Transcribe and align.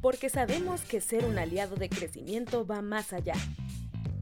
porque 0.00 0.30
sabemos 0.30 0.82
que 0.82 1.00
ser 1.00 1.24
un 1.24 1.38
aliado 1.38 1.76
de 1.76 1.88
crecimiento 1.88 2.66
va 2.66 2.80
más 2.80 3.12
allá. 3.12 3.34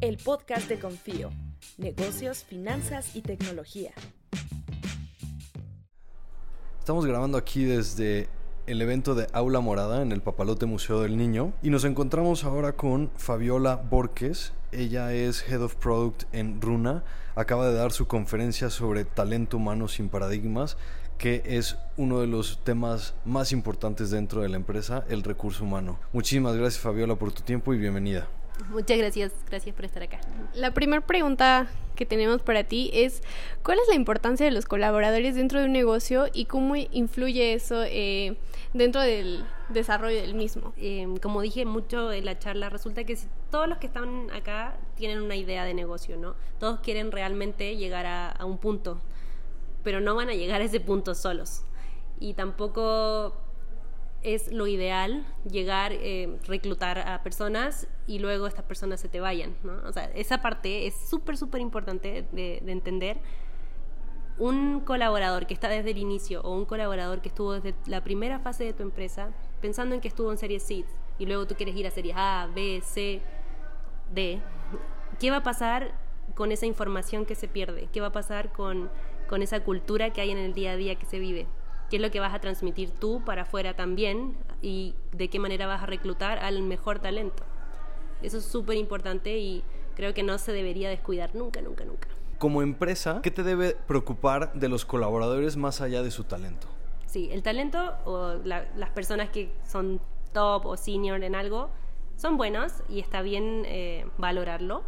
El 0.01 0.17
podcast 0.17 0.69
de 0.69 0.79
Confío, 0.79 1.31
negocios, 1.77 2.45
finanzas 2.45 3.15
y 3.15 3.23
tecnología. 3.23 3.93
Estamos 6.81 7.07
grabando 7.07 7.39
aquí 7.39 7.65
desde 7.65 8.29
el 8.67 8.83
evento 8.83 9.15
de 9.15 9.29
Aula 9.33 9.61
Morada 9.61 10.03
en 10.03 10.11
el 10.11 10.21
Papalote 10.21 10.67
Museo 10.67 11.01
del 11.01 11.17
Niño 11.17 11.53
y 11.63 11.71
nos 11.71 11.85
encontramos 11.85 12.45
ahora 12.45 12.73
con 12.73 13.11
Fabiola 13.17 13.77
Borges. 13.77 14.53
Ella 14.73 15.13
es 15.13 15.49
Head 15.49 15.63
of 15.63 15.77
Product 15.77 16.25
en 16.33 16.61
Runa. 16.61 17.05
Acaba 17.35 17.69
de 17.69 17.75
dar 17.75 17.93
su 17.93 18.07
conferencia 18.07 18.69
sobre 18.69 19.05
talento 19.05 19.59
humano 19.59 19.87
sin 19.87 20.09
paradigmas, 20.09 20.77
que 21.19 21.43
es 21.45 21.77
uno 21.97 22.21
de 22.21 22.29
los 22.29 22.63
temas 22.65 23.15
más 23.25 23.53
importantes 23.53 24.11
dentro 24.11 24.43
de 24.43 24.49
la 24.49 24.57
empresa, 24.57 25.05
el 25.09 25.25
recurso 25.25 25.65
humano. 25.65 25.99
Muchísimas 26.13 26.57
gracias 26.57 26.81
Fabiola 26.81 27.17
por 27.17 27.33
tu 27.33 27.43
tiempo 27.43 27.75
y 27.75 27.79
bienvenida. 27.79 28.29
Muchas 28.71 28.99
gracias, 28.99 29.33
gracias 29.49 29.75
por 29.75 29.85
estar 29.85 30.03
acá. 30.03 30.21
La 30.55 30.73
primera 30.73 31.01
pregunta 31.01 31.69
que 31.95 32.07
tenemos 32.07 32.43
para 32.43 32.65
ti 32.65 32.91
es, 32.93 33.23
¿cuál 33.63 33.79
es 33.79 33.89
la 33.89 33.95
importancia 33.95 34.45
de 34.47 34.53
los 34.53 34.67
colaboradores 34.67 35.35
dentro 35.35 35.61
de 35.61 35.67
un 35.67 35.73
negocio 35.73 36.27
y 36.33 36.45
cómo 36.45 36.77
influye 36.77 37.55
eso 37.55 37.83
eh, 37.85 38.37
dentro 38.73 39.01
del 39.01 39.45
desarrollo 39.69 40.21
del 40.21 40.35
mismo? 40.35 40.73
Em, 40.77 41.17
como 41.17 41.41
dije 41.41 41.65
mucho 41.65 42.13
en 42.13 42.25
la 42.25 42.39
charla, 42.39 42.69
resulta 42.69 43.05
que 43.05 43.17
todos 43.51 43.69
los 43.69 43.79
que 43.79 43.87
están 43.87 44.31
acá 44.33 44.77
tienen 44.97 45.23
una 45.23 45.37
idea 45.37 45.65
de 45.65 45.75
negocio, 45.75 46.17
¿no? 46.17 46.35
Todos 46.59 46.81
quieren 46.81 47.11
realmente 47.11 47.77
llegar 47.77 48.07
a, 48.07 48.31
a 48.31 48.45
un 48.45 48.59
punto, 48.59 49.01
pero 49.83 50.01
no 50.01 50.15
van 50.15 50.29
a 50.29 50.35
llegar 50.35 50.61
a 50.61 50.65
ese 50.65 50.81
punto 50.81 51.15
solos. 51.15 51.65
Y 52.21 52.35
tampoco 52.35 53.35
es 54.23 54.53
lo 54.53 54.67
ideal 54.67 55.25
llegar, 55.49 55.93
eh, 55.93 56.39
reclutar 56.47 56.99
a 56.99 57.23
personas 57.23 57.87
y 58.07 58.19
luego 58.19 58.47
estas 58.47 58.65
personas 58.65 59.01
se 59.01 59.09
te 59.09 59.21
vayan, 59.21 59.57
¿no? 59.63 59.75
O 59.87 59.93
sea, 59.93 60.07
esa 60.15 60.43
parte 60.43 60.87
es 60.87 60.95
súper, 60.95 61.37
súper 61.37 61.61
importante 61.61 62.27
de, 62.33 62.63
entender. 62.67 63.19
Un 64.39 64.81
colaborador 64.81 65.47
que 65.47 65.55
está 65.55 65.69
desde 65.69 65.91
el 65.91 65.99
inicio 65.99 66.41
o 66.43 66.55
un 66.55 66.65
colaborador 66.65 67.21
que 67.21 67.29
estuvo 67.29 67.55
desde 67.55 67.75
la 67.87 68.03
primera 68.03 68.39
fase 68.39 68.65
de 68.65 68.73
tu 68.73 68.83
empresa, 68.83 69.33
pensando 69.61 69.95
en 69.95 70.01
que 70.01 70.09
estuvo 70.09 70.31
en 70.31 70.39
serie 70.39 70.61
C 70.61 70.85
y 71.19 71.27
luego 71.27 71.47
tú 71.47 71.55
quieres 71.57 71.75
ir 71.75 71.87
a 71.87 71.91
series 71.91 72.15
A, 72.17 72.49
B, 72.55 72.81
C, 72.85 73.21
D, 74.15 74.41
¿qué 75.19 75.31
va 75.31 75.39
a 75.39 75.43
pasar 75.43 75.93
con 76.35 76.53
esa 76.53 76.67
información 76.67 77.27
que 77.27 77.35
se 77.35 77.49
pierde? 77.49 77.89
¿Qué 77.93 78.01
va 78.01 78.09
a 78.09 78.13
pasar 78.13 78.53
con, 78.53 78.91
con 79.29 79.43
esa 79.43 79.61
cultura 79.61 80.11
que 80.11 80.21
hay 80.21 80.31
en 80.31 80.39
el 80.39 80.55
día 80.55 80.73
a 80.73 80.77
día 80.77 80.97
que 80.97 81.07
se 81.07 81.21
vive? 81.21 81.47
qué 81.89 81.97
es 81.97 82.03
lo 82.03 82.11
que 82.11 82.21
vas 82.21 82.35
a 82.35 82.41
transmitir 82.41 82.91
tú 82.91 83.23
para 83.25 83.43
afuera 83.43 83.75
también 83.75 84.37
y 84.61 84.95
de 85.13 85.29
qué 85.29 85.39
manera 85.39 85.67
vas 85.67 85.83
a 85.83 85.87
reclutar 85.87 86.39
al 86.39 86.63
mejor 86.63 86.99
talento. 86.99 87.43
Eso 88.23 88.39
es 88.39 88.45
súper 88.45 88.77
importante 88.77 89.39
y 89.39 89.63
creo 89.95 90.15
que 90.15 90.23
no 90.23 90.39
se 90.39 90.53
debería 90.53 90.89
descuidar 90.89 91.35
nunca, 91.35 91.61
nunca, 91.61 91.85
nunca. 91.85 92.09
Como 92.39 92.63
empresa, 92.63 93.21
¿qué 93.23 93.31
te 93.31 93.43
debe 93.43 93.77
preocupar 93.87 94.53
de 94.53 94.69
los 94.69 94.85
colaboradores 94.85 95.57
más 95.57 95.81
allá 95.81 96.03
de 96.03 96.11
su 96.11 96.25
talento? 96.25 96.69
Sí, 97.07 97.31
el 97.33 97.43
talento 97.43 97.95
o 98.05 98.35
las 98.45 98.91
personas 98.91 99.31
que 99.31 99.51
son 99.67 100.01
top 100.33 100.67
o 100.67 100.77
senior 100.77 101.23
en 101.25 101.35
algo 101.35 101.71
son 102.17 102.37
buenos 102.37 102.73
y 102.89 103.01
está 103.01 103.23
bien 103.23 103.63
eh, 103.65 104.07
valorarlo, 104.19 104.83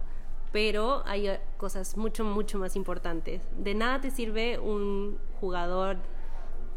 pero 0.52 1.02
hay 1.06 1.38
cosas 1.56 1.96
mucho, 1.96 2.24
mucho 2.24 2.58
más 2.58 2.76
importantes. 2.76 3.42
De 3.56 3.74
nada 3.74 4.00
te 4.00 4.10
sirve 4.10 4.58
un 4.58 5.18
jugador 5.40 5.98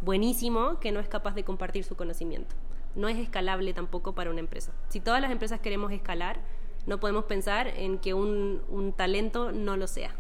buenísimo 0.02 0.80
que 0.80 0.92
no 0.92 1.00
es 1.00 1.08
capaz 1.08 1.34
de 1.34 1.44
compartir 1.44 1.84
su 1.84 1.96
conocimiento. 1.96 2.56
No 2.96 3.08
es 3.08 3.18
escalable 3.18 3.74
tampoco 3.74 4.14
para 4.14 4.30
una 4.30 4.42
empresa. 4.42 4.72
Si 4.90 5.00
todas 5.00 5.22
las 5.22 5.32
empresas 5.32 5.60
queremos 5.60 5.92
escalar, 5.92 6.40
no 6.86 7.00
podemos 7.00 7.26
pensar 7.26 7.68
en 7.68 7.98
que 7.98 8.14
un, 8.14 8.94
talento 8.96 9.52
no 9.52 9.78
lo 9.78 9.88
sea. 9.88 10.12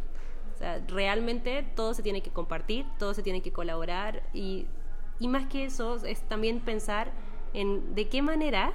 O 0.55 0.57
sea, 0.57 0.79
realmente 0.87 1.63
todo 1.75 1.93
se 1.93 2.01
tiene 2.01 2.21
que 2.21 2.31
compartir, 2.31 2.85
todo 2.97 3.13
se 3.13 3.21
tiene 3.21 3.41
que 3.41 3.51
colaborar 3.51 4.23
y, 4.33 4.67
y 5.19 5.27
más 5.27 5.47
que 5.47 5.65
eso 5.65 5.97
es 6.03 6.21
también 6.21 6.59
pensar 6.61 7.11
en 7.53 7.93
de 7.93 8.07
qué 8.07 8.21
manera 8.21 8.73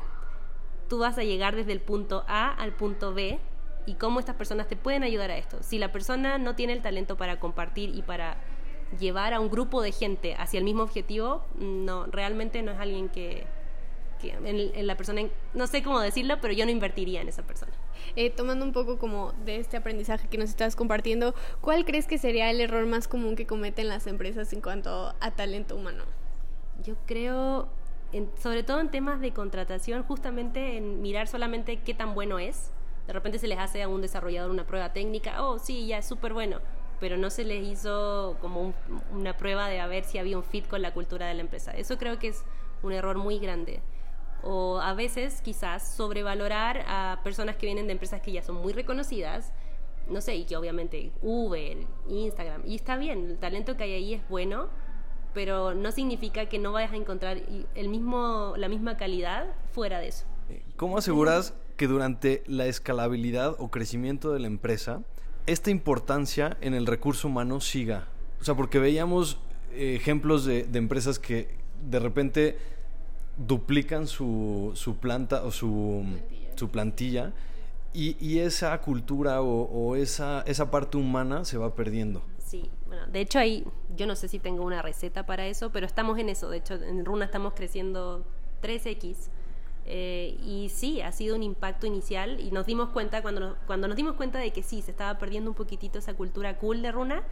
tú 0.89 0.99
vas 0.99 1.19
a 1.19 1.25
llegar 1.25 1.57
desde 1.57 1.73
el 1.73 1.81
punto 1.81 2.25
A 2.29 2.51
al 2.51 2.73
punto 2.75 3.15
B 3.15 3.41
y 3.89 3.95
cómo 3.95 4.21
estas 4.21 4.37
personas 4.37 4.69
te 4.69 4.77
pueden 4.77 5.03
ayudar 5.03 5.31
a 5.31 5.39
esto. 5.39 5.63
Si 5.63 5.79
la 5.79 5.91
persona 5.91 6.37
no 6.37 6.55
tiene 6.55 6.75
el 6.75 6.83
talento 6.83 7.17
para 7.17 7.41
compartir 7.41 7.95
y 7.95 8.03
para 8.03 8.37
llevar 9.01 9.33
a 9.33 9.41
un 9.41 9.49
grupo 9.49 9.81
de 9.81 9.93
gente 9.93 10.35
hacia 10.35 10.59
el 10.59 10.65
mismo 10.65 10.83
objetivo, 10.83 11.43
no, 11.59 12.05
realmente 12.07 12.63
no 12.63 12.73
es 12.73 12.79
alguien 12.79 13.09
que, 13.09 13.47
en, 14.23 14.87
la 14.87 14.97
persona, 14.99 15.23
no 15.55 15.67
sé 15.67 15.83
cómo 15.83 16.01
decirlo, 16.01 16.39
pero 16.43 16.53
yo 16.53 16.67
no 16.67 16.71
invertiría 16.71 17.23
en 17.23 17.29
esa 17.29 17.47
persona. 17.47 17.73
Eh, 18.15 18.29
tomando 18.29 18.67
un 18.67 18.73
poco 18.73 18.99
como 18.99 19.33
de 19.47 19.57
este 19.57 19.79
aprendizaje 19.79 20.29
que 20.29 20.37
nos 20.37 20.51
estás 20.51 20.77
compartiendo, 20.77 21.35
¿cuál 21.63 21.87
crees 21.87 22.07
que 22.07 22.19
sería 22.19 22.51
el 22.51 22.61
error 22.61 22.85
más 22.85 23.09
común 23.09 23.37
que 23.37 23.47
cometen 23.47 23.89
las 23.89 24.07
empresas 24.07 24.53
en 24.53 24.61
cuanto 24.61 25.15
a 25.19 25.31
talento 25.31 25.77
humano? 25.77 26.05
Yo 26.85 26.95
creo, 27.07 27.69
sobre 28.37 28.65
todo 28.65 28.81
en 28.81 28.91
temas 28.91 29.23
de 29.23 29.33
contratación, 29.33 30.03
justamente 30.03 30.77
en 30.77 31.01
mirar 31.01 31.27
solamente 31.27 31.79
qué 31.79 31.95
tan 31.95 32.15
bueno 32.15 32.39
es. 32.39 32.71
De 33.09 33.13
repente 33.13 33.41
se 33.41 33.49
les 33.49 33.59
hace 33.59 33.83
a 33.83 33.89
un 33.89 34.01
desarrollador 34.01 34.53
una 34.53 34.65
prueba 34.65 34.93
técnica, 34.93 35.43
oh, 35.43 35.59
sí, 35.59 35.89
ya 35.89 35.99
es 35.99 36.07
súper 36.07 36.33
bueno 36.33 36.61
pero 37.01 37.17
no 37.17 37.31
se 37.31 37.45
les 37.45 37.65
hizo 37.67 38.37
como 38.41 38.75
una 39.13 39.37
prueba 39.37 39.69
de 39.69 39.81
a 39.81 39.87
ver 39.87 40.05
si 40.05 40.19
había 40.19 40.37
un 40.37 40.45
fit 40.45 40.67
con 40.67 40.83
la 40.83 40.93
cultura 40.93 41.27
de 41.27 41.35
la 41.35 41.41
empresa. 41.41 41.73
Eso 41.73 41.99
creo 41.99 42.19
que 42.19 42.29
es 42.29 42.45
un 42.83 42.93
error 42.93 43.17
muy 43.17 43.39
grande. 43.39 43.81
O 44.43 44.81
a 44.81 44.95
veces 44.95 45.41
quizás 45.43 45.95
sobrevalorar 45.97 46.85
a 46.87 47.21
personas 47.25 47.57
que 47.57 47.67
vienen 47.67 47.87
de 47.87 47.93
empresas 47.93 48.21
que 48.21 48.33
ya 48.33 48.43
son 48.43 48.57
muy 48.57 48.73
reconocidas, 48.73 49.53
no 50.09 50.21
sé, 50.21 50.37
y 50.37 50.45
que 50.45 50.57
obviamente 50.57 51.13
Uber, 51.23 51.77
Instagram, 52.09 52.63
y 52.65 52.77
está 52.77 52.97
bien, 52.97 53.31
el 53.31 53.39
talento 53.39 53.77
que 53.77 53.85
hay 53.85 53.93
ahí 53.95 54.15
es 54.15 54.29
bueno, 54.29 54.69
pero 55.35 55.75
no 55.75 55.93
significa 55.93 56.47
que 56.47 56.59
no 56.59 56.73
vayas 56.73 56.93
a 56.93 56.97
encontrar 56.97 57.39
el 57.75 57.89
mismo, 57.89 58.55
la 58.57 58.69
misma 58.69 58.97
calidad 58.97 59.47
fuera 59.73 59.99
de 59.99 60.09
eso. 60.09 60.25
¿Cómo 60.77 60.97
aseguras 60.97 61.53
que 61.79 61.87
durante 61.87 62.43
la 62.47 62.67
escalabilidad 62.67 63.55
o 63.59 63.71
crecimiento 63.71 64.33
de 64.33 64.41
la 64.41 64.49
empresa, 64.49 65.03
esta 65.47 65.71
importancia 65.71 66.59
en 66.61 66.75
el 66.75 66.87
recurso 66.87 67.29
humano 67.29 67.61
siga. 67.61 68.09
O 68.41 68.45
sea, 68.45 68.55
porque 68.55 68.81
veíamos 68.81 69.39
eh, 69.73 69.95
ejemplos 69.95 70.45
de, 70.45 70.69
empresas 70.75 71.19
que 71.21 71.49
de 71.89 72.01
repente 72.01 72.59
duplican 73.37 74.09
su, 74.09 74.73
su 74.75 74.97
planta 74.97 75.45
o 75.45 75.53
su 75.53 76.03
plantilla, 76.05 76.53
su 76.57 76.69
plantilla 76.69 77.33
y, 77.95 78.39
esa 78.39 78.81
cultura 78.81 79.41
o, 79.41 79.97
esa, 79.97 80.43
esa 80.43 80.71
parte 80.71 80.97
humana 80.97 81.45
se 81.45 81.59
va 81.59 81.75
perdiendo. 81.75 82.23
Sí, 82.39 82.71
bueno, 82.87 83.07
de 83.07 83.21
hecho 83.21 83.39
ahí 83.39 83.65
yo 83.97 84.07
no 84.07 84.17
sé 84.17 84.27
si 84.29 84.39
tengo 84.39 84.65
una 84.65 84.83
receta 84.83 85.27
para 85.27 85.47
eso, 85.47 85.71
pero 85.71 85.87
estamos 85.87 86.19
en 86.19 86.29
eso. 86.29 86.51
De 86.51 86.59
hecho, 86.59 86.75
en 86.75 87.05
Runa 87.05 87.27
estamos 87.27 87.55
creciendo 87.55 88.25
3X 88.63 89.31
eh, 89.91 90.37
y 90.45 90.69
sí, 90.69 91.01
ha 91.01 91.13
sido 91.13 91.35
un 91.35 91.43
impacto 91.43 91.87
inicial 91.87 92.41
y 92.41 92.51
nos 92.51 92.67
dimos 92.67 92.91
cuenta, 92.91 93.23
cuando 93.23 93.41
nos, 93.41 93.57
cuando 93.67 93.89
nos 93.89 93.97
dimos 93.97 94.17
cuenta 94.17 94.39
de 94.39 94.51
que 94.51 94.63
sí, 94.63 94.83
se 94.83 94.91
estaba 94.91 95.19
perdiendo 95.19 95.51
un 95.51 95.57
poquitito 95.57 95.99
esa 95.99 96.13
cultura 96.13 96.59
cool 96.59 96.83
de 96.83 96.93
Runa, 96.93 97.23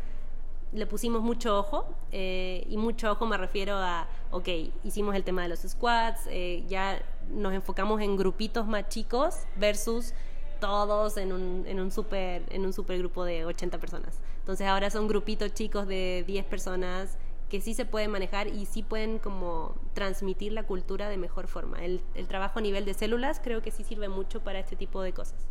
le 0.73 0.87
pusimos 0.87 1.21
mucho 1.21 1.59
ojo, 1.59 1.87
eh, 2.13 2.67
y 2.71 2.79
mucho 2.79 3.13
ojo 3.13 3.27
me 3.27 3.37
refiero 3.37 3.77
a, 3.77 4.09
ok, 4.31 4.49
hicimos 4.85 5.15
el 5.15 5.23
tema 5.23 5.43
de 5.43 5.49
los 5.49 5.61
squads, 5.61 6.27
eh, 6.29 6.65
ya 6.67 7.03
nos 7.31 7.53
enfocamos 7.53 8.01
en 8.01 8.17
grupitos 8.17 8.67
más 8.67 8.89
chicos 8.89 9.41
versus 9.57 10.15
todos 10.59 11.19
en 11.19 11.33
un, 11.35 11.65
en 11.67 11.79
un, 11.79 11.91
super, 11.91 12.43
en 12.49 12.65
un 12.65 12.73
super 12.73 12.99
grupo 12.99 13.27
de 13.27 13.45
80 13.45 13.77
personas. 13.77 14.19
Entonces 14.39 14.67
ahora 14.67 14.89
son 14.89 15.09
grupitos 15.09 15.53
chicos 15.53 15.87
de 15.87 16.25
10 16.27 16.47
personas 16.47 17.19
que 17.49 17.61
sí 17.61 17.75
se 17.75 17.85
pueden 17.85 18.11
manejar 18.11 18.49
y 18.49 18.67
sí 18.67 18.83
pueden 18.83 19.19
como 19.19 19.75
transmitir 19.95 20.53
la 20.53 20.65
cultura 20.65 21.09
de 21.09 21.17
mejor 21.17 21.47
forma. 21.47 21.85
El, 21.85 22.01
trabajo 22.29 22.59
a 22.59 22.63
nivel 22.63 22.85
de 22.85 22.95
células 22.95 23.41
creo 23.43 23.63
que 23.63 23.71
sí 23.71 23.85
sirve 23.85 24.09
mucho 24.09 24.43
para 24.43 24.59
este 24.59 24.77
tipo 24.77 25.03
de 25.03 25.13
cosas. 25.13 25.47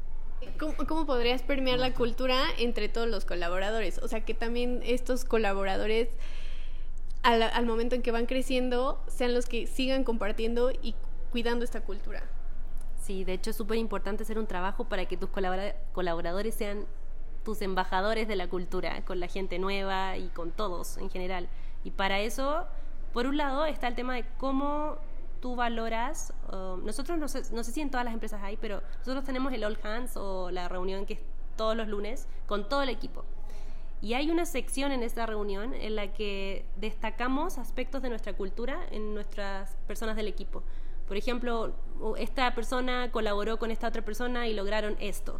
¿Cómo, 0.59 1.05
podrías 1.05 1.41
permear 1.41 1.79
la 1.79 1.93
cultura 1.93 2.43
entre 2.57 2.89
todos 2.89 3.07
los 3.07 3.25
colaboradores? 3.25 3.99
O 3.99 4.07
sea, 4.07 4.25
que 4.25 4.33
también 4.33 4.81
estos 4.83 5.23
colaboradores, 5.23 6.09
al, 7.23 7.41
al 7.41 7.65
momento 7.65 7.95
en 7.95 8.01
que 8.01 8.11
van 8.11 8.25
creciendo, 8.25 9.01
sean 9.07 9.33
los 9.33 9.45
que 9.45 9.65
sigan 9.65 10.03
compartiendo 10.03 10.71
y 10.71 10.93
cuidando 11.31 11.63
esta 11.63 11.81
cultura. 11.81 12.23
Sí, 13.01 13.23
de 13.23 13.33
hecho 13.33 13.51
es 13.51 13.55
súper 13.55 13.77
importante 13.77 14.23
hacer 14.23 14.37
un 14.37 14.47
trabajo 14.47 14.85
para 14.85 15.05
que 15.05 15.15
tus 15.15 15.29
colaboradores 15.29 16.55
sean 16.55 16.85
tus 17.43 17.61
embajadores 17.61 18.27
de 18.27 18.35
la 18.35 18.47
cultura, 18.47 19.05
con 19.05 19.19
la 19.19 19.27
gente 19.27 19.59
nueva 19.59 20.17
y 20.17 20.27
con 20.29 20.51
todos 20.51 20.97
en 20.97 21.09
general. 21.09 21.47
Y 21.85 21.91
para 21.91 22.19
eso, 22.19 22.67
por 23.13 23.27
un 23.27 23.37
lado, 23.37 23.65
está 23.65 23.87
el 23.87 23.95
tema 23.95 24.15
de 24.15 24.25
cómo 24.37 24.97
tú 25.39 25.55
valoras, 25.55 26.33
nosotros 26.83 27.19
no 27.19 27.27
sé, 27.27 27.43
no 27.53 27.63
sé 27.63 27.71
si 27.71 27.79
en 27.79 27.91
todas 27.91 28.03
las 28.03 28.13
empresas 28.15 28.41
hay, 28.41 28.57
pero 28.57 28.81
nosotros 28.97 29.23
tenemos 29.23 29.53
el 29.53 29.63
All 29.63 29.77
Hands 29.83 30.17
o 30.17 30.49
la 30.49 30.67
reunión 30.67 31.05
que 31.05 31.13
es 31.13 31.19
todos 31.55 31.77
los 31.77 31.87
lunes 31.87 32.27
con 32.47 32.67
todo 32.67 32.81
el 32.81 32.89
equipo. 32.89 33.23
Y 34.01 34.15
hay 34.15 34.31
una 34.31 34.45
sección 34.45 34.91
en 34.91 35.03
esta 35.03 35.27
reunión 35.27 35.75
en 35.75 35.95
la 35.95 36.13
que 36.13 36.65
destacamos 36.75 37.59
aspectos 37.59 38.01
de 38.01 38.09
nuestra 38.09 38.33
cultura 38.33 38.79
en 38.91 39.13
nuestras 39.13 39.77
personas 39.87 40.15
del 40.15 40.27
equipo. 40.27 40.63
Por 41.07 41.17
ejemplo, 41.17 41.75
esta 42.17 42.53
persona 42.55 43.11
colaboró 43.11 43.59
con 43.59 43.69
esta 43.69 43.87
otra 43.87 44.03
persona 44.03 44.47
y 44.47 44.53
lograron 44.55 44.97
esto. 44.99 45.39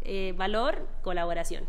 Eh, 0.00 0.34
valor, 0.36 0.86
colaboración. 1.02 1.64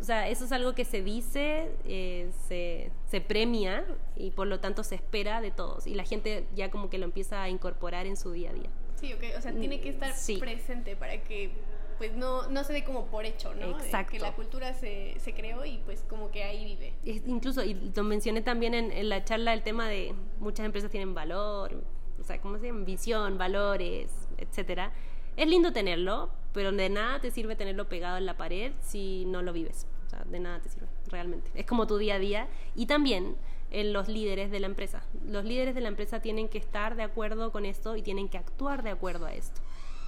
O 0.00 0.04
sea, 0.04 0.28
eso 0.28 0.44
es 0.44 0.52
algo 0.52 0.74
que 0.74 0.84
se 0.84 1.02
dice, 1.02 1.70
eh, 1.84 2.30
se, 2.48 2.90
se, 3.10 3.20
premia 3.20 3.84
y 4.14 4.30
por 4.30 4.46
lo 4.46 4.60
tanto 4.60 4.84
se 4.84 4.94
espera 4.94 5.40
de 5.40 5.50
todos. 5.50 5.86
Y 5.86 5.94
la 5.94 6.04
gente 6.04 6.46
ya 6.54 6.70
como 6.70 6.90
que 6.90 6.98
lo 6.98 7.04
empieza 7.04 7.42
a 7.42 7.48
incorporar 7.48 8.06
en 8.06 8.16
su 8.16 8.32
día 8.32 8.50
a 8.50 8.52
día. 8.52 8.70
Sí, 9.00 9.12
ok. 9.12 9.22
O 9.38 9.40
sea, 9.40 9.52
tiene 9.52 9.80
que 9.80 9.90
estar 9.90 10.12
presente 10.38 10.96
para 10.96 11.22
que 11.22 11.50
pues 11.98 12.14
no, 12.14 12.46
no 12.48 12.62
se 12.62 12.74
dé 12.74 12.84
como 12.84 13.06
por 13.06 13.24
hecho, 13.24 13.54
¿no? 13.54 13.70
Exacto. 13.78 14.12
que 14.12 14.18
la 14.18 14.32
cultura 14.32 14.74
se, 14.74 15.14
se, 15.18 15.32
creó 15.32 15.64
y 15.64 15.78
pues 15.78 16.04
como 16.08 16.30
que 16.30 16.44
ahí 16.44 16.64
vive. 16.64 16.92
Incluso, 17.26 17.64
y 17.64 17.74
lo 17.94 18.02
mencioné 18.02 18.42
también 18.42 18.74
en, 18.74 18.92
en, 18.92 19.08
la 19.08 19.24
charla, 19.24 19.54
el 19.54 19.62
tema 19.62 19.88
de 19.88 20.14
muchas 20.38 20.66
empresas 20.66 20.90
tienen 20.90 21.14
valor, 21.14 21.82
o 22.20 22.22
sea, 22.22 22.40
¿cómo 22.40 22.58
se 22.58 22.66
llama? 22.66 22.84
Visión, 22.84 23.38
valores, 23.38 24.10
etcétera. 24.38 24.92
Es 25.36 25.48
lindo 25.48 25.72
tenerlo, 25.72 26.30
pero 26.56 26.72
de 26.72 26.88
nada 26.88 27.20
te 27.20 27.30
sirve 27.30 27.54
tenerlo 27.54 27.86
pegado 27.86 28.16
en 28.16 28.24
la 28.24 28.38
pared 28.38 28.72
si 28.80 29.26
no 29.26 29.42
lo 29.42 29.52
vives. 29.52 29.86
O 30.06 30.08
sea, 30.08 30.24
de 30.24 30.40
nada 30.40 30.58
te 30.58 30.70
sirve, 30.70 30.86
realmente. 31.08 31.50
Es 31.54 31.66
como 31.66 31.86
tu 31.86 31.98
día 31.98 32.14
a 32.14 32.18
día. 32.18 32.48
Y 32.74 32.86
también 32.86 33.36
en 33.70 33.92
los 33.92 34.08
líderes 34.08 34.50
de 34.50 34.58
la 34.58 34.66
empresa. 34.66 35.02
Los 35.26 35.44
líderes 35.44 35.74
de 35.74 35.82
la 35.82 35.88
empresa 35.88 36.20
tienen 36.20 36.48
que 36.48 36.56
estar 36.56 36.96
de 36.96 37.02
acuerdo 37.02 37.52
con 37.52 37.66
esto 37.66 37.94
y 37.94 38.00
tienen 38.00 38.30
que 38.30 38.38
actuar 38.38 38.82
de 38.82 38.88
acuerdo 38.88 39.26
a 39.26 39.34
esto 39.34 39.60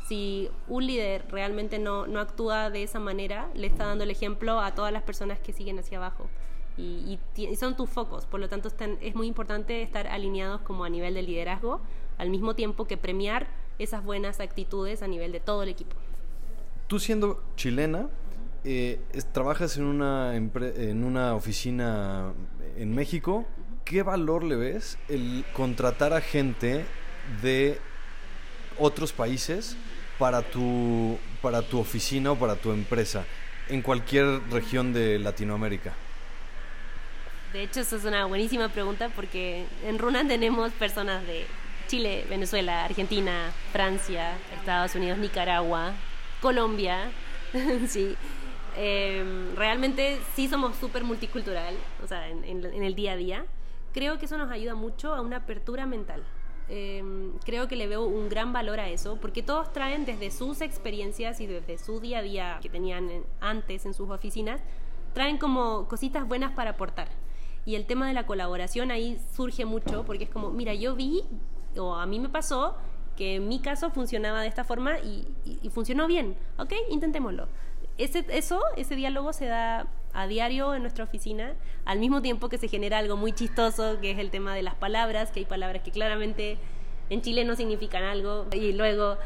si 0.07 0.49
un 0.69 0.87
líder 0.87 1.27
realmente 1.29 1.79
no, 1.79 2.07
no, 2.07 2.21
actúa 2.21 2.71
de 2.71 2.83
esa 2.83 2.99
manera, 2.99 3.51
le 3.53 3.67
está 3.67 3.85
dando 3.85 4.05
el 4.05 4.11
ejemplo 4.11 4.59
a 4.59 4.75
todas 4.75 4.91
las 4.91 5.03
personas 5.03 5.39
que 5.39 5.53
siguen 5.53 5.79
hacia 5.79 5.99
abajo. 5.99 6.31
Y, 6.79 7.19
son 7.59 7.77
tus 7.77 7.91
focos, 7.91 8.25
por 8.25 8.41
lo 8.41 8.49
tanto 8.49 8.71
es 9.03 9.15
muy 9.15 9.27
importante 9.27 9.83
estar 9.83 10.07
alineados 10.07 10.63
como 10.63 10.85
a 10.85 10.89
nivel 10.89 11.13
de 11.13 11.21
liderazgo, 11.23 11.83
al 12.17 12.31
mismo 12.31 12.55
tiempo 12.55 12.87
que 12.87 12.97
premiar 12.97 13.49
esas 13.79 14.03
buenas 14.03 14.41
actitudes 14.41 15.03
a 15.03 15.09
nivel 15.09 15.31
de 15.31 15.41
todo 15.41 15.63
el 15.63 15.69
equipo. 15.69 15.95
Tú 16.89 16.99
siendo 16.99 17.45
chilena, 17.55 18.09
eh, 18.65 18.99
trabajas 19.33 19.77
en 19.77 19.85
una, 19.85 20.35
en 20.35 21.05
una 21.05 21.35
oficina 21.35 22.33
en 22.77 22.95
México, 22.95 23.47
¿qué 23.85 24.03
valor 24.03 24.43
le 24.43 24.57
ves 24.57 24.99
el 25.09 25.45
contratar 25.53 26.13
a 26.13 26.21
gente 26.21 26.85
de 27.43 27.79
otros 28.79 29.13
países 29.13 29.77
para 30.19 30.43
tu, 30.43 31.19
para 31.43 31.63
tu 31.63 31.79
oficina 31.79 32.33
o 32.33 32.37
para 32.37 32.57
tu 32.57 32.73
empresa 32.73 33.25
en 33.69 33.83
cualquier 33.83 34.43
región 34.51 34.93
de 34.93 35.19
Latinoamérica? 35.19 35.93
De 37.53 37.63
hecho, 37.63 37.81
eso 37.81 37.97
es 37.97 38.05
una 38.05 38.27
buenísima 38.27 38.69
pregunta 38.69 39.11
porque 39.15 39.67
en 39.87 39.99
Runan 39.99 40.29
tenemos 40.29 40.73
personas 40.73 41.27
de 41.27 41.47
Chile, 41.87 42.25
Venezuela, 42.29 42.85
Argentina, 42.85 43.53
Francia, 43.73 44.37
Estados 44.59 44.95
Unidos, 44.95 45.19
Nicaragua, 45.19 45.93
Colombia, 46.41 47.11
sí. 47.89 48.17
Em, 48.77 49.57
realmente 49.57 50.21
sí 50.35 50.47
somos 50.47 50.77
súper 50.77 51.03
multicultural, 51.03 51.75
o 52.03 52.07
sea, 52.07 52.29
en, 52.29 52.65
el 52.65 52.95
día 52.95 53.13
a 53.13 53.17
día. 53.17 53.47
Creo 53.93 54.19
que 54.19 54.27
eso 54.27 54.39
nos 54.39 54.51
ayuda 54.51 54.75
mucho 54.75 55.15
a 55.15 55.21
una 55.21 55.39
apertura 55.39 55.87
mental. 55.87 56.23
Em, 56.69 57.33
creo 57.45 57.67
que 57.67 57.77
le 57.77 57.87
veo 57.87 58.05
un 58.05 58.29
gran 58.29 58.53
valor 58.53 58.79
a 58.79 58.89
eso, 58.89 59.17
porque 59.21 59.43
todos 59.43 59.73
traen 59.73 60.05
desde 60.05 60.31
sus 60.31 60.61
experiencias 60.61 61.41
y 61.41 61.47
desde 61.47 61.79
su 61.79 61.99
día 61.99 62.19
a 62.19 62.23
día 62.23 62.59
que 62.61 62.69
tenían 62.69 63.25
antes 63.41 63.87
en 63.87 63.95
sus 63.95 64.11
oficinas, 64.11 64.61
traen 65.15 65.39
como 65.39 65.89
cositas 65.89 66.29
buenas 66.29 66.53
para 66.53 66.73
aportar. 66.73 67.09
Y 67.65 67.75
el 67.75 67.87
tema 67.87 68.07
de 68.07 68.15
la 68.15 68.27
colaboración 68.27 68.91
ahí 68.91 69.19
surge 69.35 69.65
mucho, 69.65 70.05
porque 70.05 70.25
es 70.25 70.31
como, 70.31 70.51
mira, 70.51 70.75
yo 70.75 70.95
vi, 70.95 71.25
o 71.77 71.95
a 71.95 72.07
mí 72.07 72.21
me 72.21 72.29
pasó, 72.29 72.77
que 73.19 73.35
en 73.35 73.49
mi 73.49 73.59
caso 73.59 73.91
funcionaba 73.91 74.41
de 74.41 74.49
esta 74.49 74.63
forma 74.63 74.99
y, 75.01 75.27
y 75.45 75.69
funcionó 75.71 76.07
bien, 76.07 76.37
¿ok? 76.57 76.73
Intentémoslo 76.89 77.49
ese, 77.99 78.25
eso, 78.31 78.63
ese 78.77 78.95
diálogo 78.97 79.33
se 79.33 79.47
da 79.47 79.87
a 80.15 80.27
diario 80.27 80.75
en 80.75 80.83
nuestra 80.83 81.05
oficina, 81.05 81.55
al 81.85 81.99
mismo 81.99 82.23
tiempo 82.23 82.49
que 82.49 82.57
se 82.57 82.69
genera 82.69 82.99
algo 82.99 83.17
muy 83.17 83.33
chistoso, 83.33 84.01
que 84.01 84.13
es 84.13 84.19
el 84.19 84.31
tema 84.31 84.55
de 84.55 84.63
las 84.63 84.75
palabras, 84.75 85.31
que 85.31 85.41
hay 85.41 85.47
palabras 85.47 85.83
que 85.83 85.91
claramente 85.91 86.59
en 87.11 87.21
Chile 87.23 87.45
no 87.45 87.57
significan 87.57 88.05
algo, 88.05 88.47
y 88.53 88.73
luego 88.73 89.19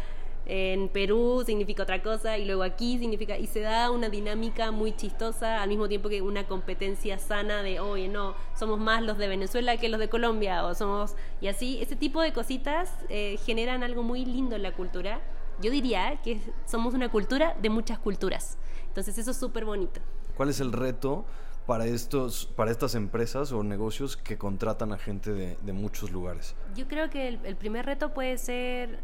en 0.46 0.88
Perú 0.88 1.42
significa 1.46 1.82
otra 1.82 2.02
cosa, 2.02 2.38
y 2.38 2.44
luego 2.44 2.62
aquí 2.62 2.98
significa, 2.98 3.38
y 3.38 3.46
se 3.46 3.60
da 3.60 3.90
una 3.90 4.08
dinámica 4.08 4.70
muy 4.70 4.94
chistosa, 4.94 5.62
al 5.62 5.68
mismo 5.68 5.88
tiempo 5.88 6.08
que 6.08 6.22
una 6.22 6.46
competencia 6.46 7.18
sana 7.18 7.62
de, 7.62 7.80
oye, 7.80 8.08
no, 8.08 8.34
somos 8.54 8.78
más 8.78 9.02
los 9.02 9.18
de 9.18 9.28
Venezuela 9.28 9.76
que 9.76 9.88
los 9.88 10.00
de 10.00 10.08
Colombia, 10.08 10.64
o 10.64 10.74
somos, 10.74 11.14
y 11.40 11.48
así, 11.48 11.80
ese 11.80 11.96
tipo 11.96 12.20
de 12.20 12.32
cositas 12.32 12.92
eh, 13.08 13.38
generan 13.44 13.82
algo 13.82 14.02
muy 14.02 14.24
lindo 14.24 14.56
en 14.56 14.62
la 14.62 14.72
cultura 14.72 15.20
yo 15.60 15.70
diría 15.70 16.20
que 16.22 16.40
somos 16.66 16.94
una 16.94 17.10
cultura 17.10 17.56
de 17.60 17.70
muchas 17.70 17.98
culturas. 17.98 18.58
Entonces 18.88 19.16
eso 19.18 19.30
es 19.30 19.36
súper 19.36 19.64
bonito. 19.64 20.00
¿Cuál 20.36 20.48
es 20.48 20.60
el 20.60 20.72
reto 20.72 21.24
para, 21.66 21.86
estos, 21.86 22.46
para 22.46 22.70
estas 22.70 22.94
empresas 22.94 23.52
o 23.52 23.62
negocios 23.62 24.16
que 24.16 24.36
contratan 24.36 24.92
a 24.92 24.98
gente 24.98 25.32
de, 25.32 25.72
muchos 25.72 26.10
lugares? 26.10 26.54
Yo 26.74 26.88
creo 26.88 27.10
que 27.10 27.28
el, 27.28 27.56
primer 27.56 27.86
reto 27.86 28.12
puede 28.12 28.38
ser 28.38 29.00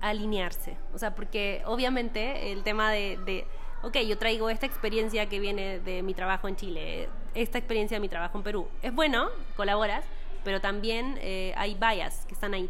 alinearse. 0.00 0.76
O 0.94 0.98
sea, 0.98 1.14
porque 1.14 1.62
obviamente 1.66 2.52
el 2.52 2.62
tema 2.62 2.90
de, 2.90 3.18
de, 3.24 3.46
ok, 3.82 3.98
yo 4.06 4.18
traigo 4.18 4.50
esta 4.50 4.66
experiencia 4.66 5.28
que 5.28 5.40
viene 5.40 5.80
de 5.80 6.02
mi 6.02 6.14
trabajo 6.14 6.48
en 6.48 6.56
Chile, 6.56 7.08
esta 7.34 7.58
experiencia 7.58 7.96
de 7.96 8.00
mi 8.00 8.08
trabajo 8.08 8.38
en 8.38 8.44
Perú. 8.44 8.68
Es 8.82 8.94
bueno, 8.94 9.28
colaboras, 9.56 10.04
pero 10.44 10.60
también 10.60 11.18
eh, 11.20 11.52
hay 11.56 11.74
bias 11.74 12.24
que 12.26 12.34
están 12.34 12.54
ahí 12.54 12.68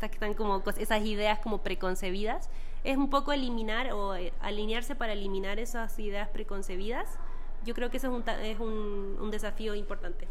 que 0.00 0.06
están 0.06 0.32
como 0.32 0.62
esas 0.78 1.04
ideas 1.04 1.40
como 1.40 1.62
preconcebidas, 1.62 2.48
es 2.84 2.96
un 2.96 3.10
poco 3.10 3.32
eliminar 3.32 3.92
o 3.92 4.14
eh, 4.14 4.32
alinearse 4.40 4.94
para 4.94 5.12
eliminar 5.12 5.58
esas 5.58 5.98
ideas 5.98 6.28
preconcebidas. 6.28 7.18
Yo 7.64 7.74
creo 7.74 7.90
que 7.90 7.98
eso 7.98 8.06
es 8.06 8.14
un, 8.14 8.28
es 8.42 8.58
un, 8.58 9.18
un 9.20 9.30
desafío 9.30 9.74
importante. 9.74 10.26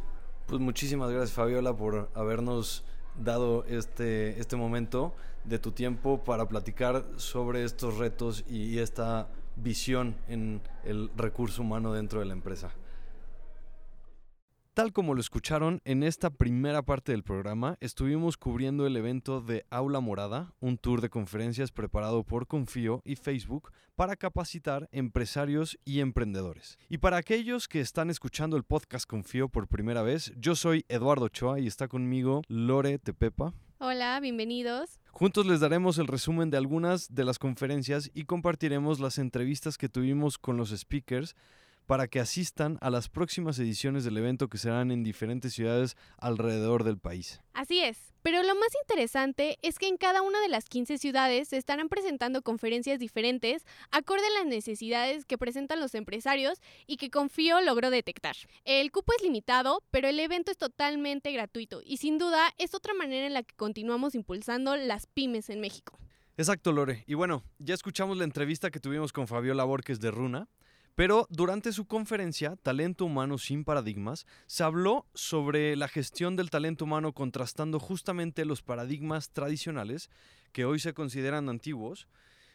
Pues 0.47 0.59
muchísimas 0.59 1.11
gracias 1.11 1.33
Fabiola 1.33 1.75
por 1.75 2.09
habernos 2.15 2.83
dado 3.17 3.65
este, 3.65 4.39
este 4.39 4.55
momento 4.55 5.15
de 5.43 5.59
tu 5.59 5.71
tiempo 5.71 6.23
para 6.23 6.47
platicar 6.47 7.05
sobre 7.15 7.63
estos 7.63 7.97
retos 7.97 8.45
y 8.49 8.79
esta 8.79 9.29
visión 9.55 10.15
en 10.27 10.61
el 10.83 11.09
recurso 11.15 11.61
humano 11.61 11.93
dentro 11.93 12.19
de 12.19 12.25
la 12.25 12.33
empresa. 12.33 12.71
Tal 14.73 14.93
como 14.93 15.13
lo 15.13 15.19
escucharon, 15.19 15.81
en 15.83 16.03
esta 16.03 16.29
primera 16.29 16.83
parte 16.83 17.11
del 17.11 17.23
programa 17.23 17.77
estuvimos 17.81 18.37
cubriendo 18.37 18.87
el 18.87 18.95
evento 18.95 19.41
de 19.41 19.65
Aula 19.69 19.99
Morada, 19.99 20.53
un 20.61 20.77
tour 20.77 21.01
de 21.01 21.09
conferencias 21.09 21.71
preparado 21.71 22.23
por 22.23 22.47
Confío 22.47 23.01
y 23.03 23.17
Facebook 23.17 23.71
para 23.99 24.15
capacitar 24.15 24.87
empresarios 24.93 25.77
y 25.83 25.99
emprendedores. 25.99 26.77
Y 26.87 26.99
para 26.99 27.17
aquellos 27.17 27.67
que 27.67 27.81
están 27.81 28.09
escuchando 28.09 28.55
el 28.55 28.63
podcast 28.63 29.05
Confío 29.05 29.49
por 29.49 29.67
primera 29.67 30.03
vez, 30.03 30.31
yo 30.37 30.55
soy 30.55 30.85
Eduardo 30.87 31.27
Choa 31.27 31.59
y 31.59 31.67
está 31.67 31.89
conmigo 31.89 32.41
Lore 32.47 32.97
Tepepa. 32.97 33.53
Hola, 33.77 34.17
bienvenidos. 34.21 35.01
Juntos 35.11 35.45
les 35.45 35.59
daremos 35.59 35.97
el 35.97 36.07
resumen 36.07 36.49
de 36.49 36.55
algunas 36.55 37.13
de 37.13 37.25
las 37.25 37.39
conferencias 37.39 38.09
y 38.13 38.23
compartiremos 38.23 39.01
las 39.01 39.17
entrevistas 39.17 39.77
que 39.77 39.89
tuvimos 39.89 40.37
con 40.37 40.55
los 40.55 40.69
speakers 40.69 41.35
para 41.89 42.07
que 42.07 42.19
asistan 42.19 42.77
a 42.81 42.91
las 42.91 43.09
próximas 43.09 43.57
ediciones 43.57 44.03
del 44.03 44.15
evento 44.15 44.47
que 44.47 44.59
serán 44.59 44.91
en 44.91 45.03
diferentes 45.03 45.55
ciudades 45.55 45.97
alrededor 46.19 46.83
del 46.83 46.99
país. 46.99 47.41
Así 47.53 47.79
es, 47.79 48.13
pero 48.21 48.43
lo 48.43 48.53
más 48.53 48.69
interesante 48.83 49.57
es 49.63 49.79
que 49.79 49.87
en 49.87 49.97
cada 49.97 50.21
una 50.21 50.39
de 50.39 50.49
las 50.49 50.65
15 50.65 50.99
ciudades 50.99 51.47
se 51.47 51.57
estarán 51.57 51.89
presentando 51.89 52.43
conferencias 52.43 52.99
diferentes 52.99 53.65
acorde 53.89 54.27
a 54.27 54.43
las 54.43 54.45
necesidades 54.45 55.25
que 55.25 55.39
presentan 55.39 55.79
los 55.79 55.95
empresarios 55.95 56.59
y 56.85 56.97
que 56.97 57.09
Confío 57.09 57.59
logró 57.59 57.89
detectar. 57.89 58.35
El 58.65 58.91
cupo 58.91 59.11
es 59.17 59.23
limitado, 59.23 59.81
pero 59.89 60.09
el 60.09 60.19
evento 60.19 60.51
es 60.51 60.59
totalmente 60.59 61.31
gratuito 61.31 61.81
y 61.83 61.97
sin 61.97 62.19
duda 62.19 62.53
es 62.59 62.75
otra 62.75 62.93
manera 62.93 63.25
en 63.25 63.33
la 63.33 63.41
que 63.41 63.55
continuamos 63.55 64.13
impulsando 64.13 64.75
las 64.75 65.07
pymes 65.07 65.49
en 65.49 65.59
México. 65.59 65.97
Exacto, 66.37 66.71
Lore. 66.71 67.03
Y 67.07 67.15
bueno, 67.15 67.43
ya 67.57 67.73
escuchamos 67.73 68.15
la 68.15 68.25
entrevista 68.25 68.69
que 68.69 68.79
tuvimos 68.79 69.11
con 69.11 69.27
Fabiola 69.27 69.63
Borges 69.63 69.99
de 69.99 70.11
Runa. 70.11 70.47
Pero 70.99 71.27
durante 71.29 71.71
su 71.71 71.85
conferencia, 71.85 72.57
Talento 72.57 73.05
Humano 73.05 73.37
sin 73.37 73.63
Paradigmas, 73.63 74.27
se 74.47 74.65
habló 74.65 75.05
sobre 75.13 75.77
la 75.77 75.87
gestión 75.87 76.35
del 76.35 76.49
talento 76.49 76.83
humano 76.83 77.13
contrastando 77.13 77.79
justamente 77.79 78.43
los 78.43 78.61
paradigmas 78.61 79.29
tradicionales, 79.29 80.09
que 80.51 80.65
hoy 80.65 80.77
se 80.77 80.93
consideran 80.93 81.47
antiguos, 81.47 82.09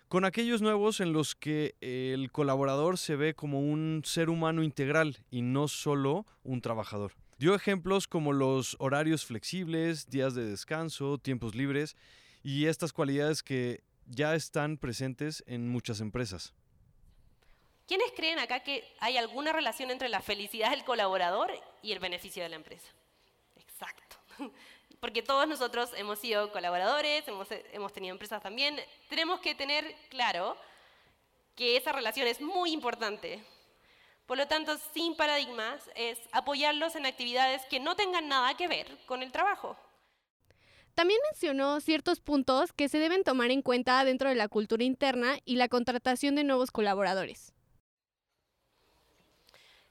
con 0.08 0.26
aquellos 0.26 0.60
nuevos 0.60 1.00
en 1.00 1.14
los 1.14 1.34
que 1.34 1.76
el 1.80 2.30
colaborador 2.32 2.98
se 2.98 3.16
ve 3.16 3.32
como 3.32 3.60
un 3.60 4.02
ser 4.04 4.28
humano 4.28 4.62
integral 4.62 5.24
y 5.30 5.40
no 5.40 5.66
solo 5.66 6.26
un 6.42 6.60
trabajador. 6.60 7.12
Dio 7.38 7.54
ejemplos 7.54 8.06
como 8.06 8.34
los 8.34 8.76
horarios 8.78 9.24
flexibles, 9.24 10.10
días 10.10 10.34
de 10.34 10.44
descanso, 10.44 11.16
tiempos 11.16 11.54
libres 11.54 11.96
y 12.42 12.66
estas 12.66 12.92
cualidades 12.92 13.42
que 13.42 13.84
ya 14.04 14.34
están 14.34 14.76
presentes 14.76 15.42
en 15.46 15.66
muchas 15.66 16.02
empresas. 16.02 16.52
¿Quiénes 17.86 18.12
creen 18.16 18.38
acá 18.38 18.60
que 18.60 18.84
hay 19.00 19.16
alguna 19.16 19.52
relación 19.52 19.90
entre 19.90 20.08
la 20.08 20.20
felicidad 20.20 20.70
del 20.70 20.84
colaborador 20.84 21.52
y 21.82 21.92
el 21.92 21.98
beneficio 21.98 22.42
de 22.42 22.48
la 22.48 22.56
empresa? 22.56 22.90
Exacto. 23.56 24.16
porque 25.04 25.22
todos 25.22 25.46
nosotros 25.46 25.90
hemos 25.98 26.18
sido 26.18 26.50
colaboradores, 26.50 27.28
hemos, 27.28 27.46
hemos 27.50 27.92
tenido 27.92 28.14
empresas 28.14 28.42
también, 28.42 28.80
tenemos 29.10 29.38
que 29.40 29.54
tener 29.54 29.94
claro 30.08 30.56
que 31.54 31.76
esa 31.76 31.92
relación 31.92 32.26
es 32.26 32.40
muy 32.40 32.72
importante. 32.72 33.44
Por 34.24 34.38
lo 34.38 34.48
tanto, 34.48 34.78
sin 34.94 35.14
paradigmas 35.14 35.90
es 35.94 36.18
apoyarlos 36.32 36.96
en 36.96 37.04
actividades 37.04 37.66
que 37.66 37.80
no 37.80 37.96
tengan 37.96 38.28
nada 38.28 38.56
que 38.56 38.66
ver 38.66 38.98
con 39.04 39.22
el 39.22 39.30
trabajo. 39.30 39.76
También 40.94 41.20
mencionó 41.30 41.82
ciertos 41.82 42.20
puntos 42.20 42.72
que 42.72 42.88
se 42.88 42.98
deben 42.98 43.24
tomar 43.24 43.50
en 43.50 43.60
cuenta 43.60 44.02
dentro 44.04 44.30
de 44.30 44.36
la 44.36 44.48
cultura 44.48 44.84
interna 44.84 45.36
y 45.44 45.56
la 45.56 45.68
contratación 45.68 46.34
de 46.34 46.44
nuevos 46.44 46.70
colaboradores. 46.70 47.52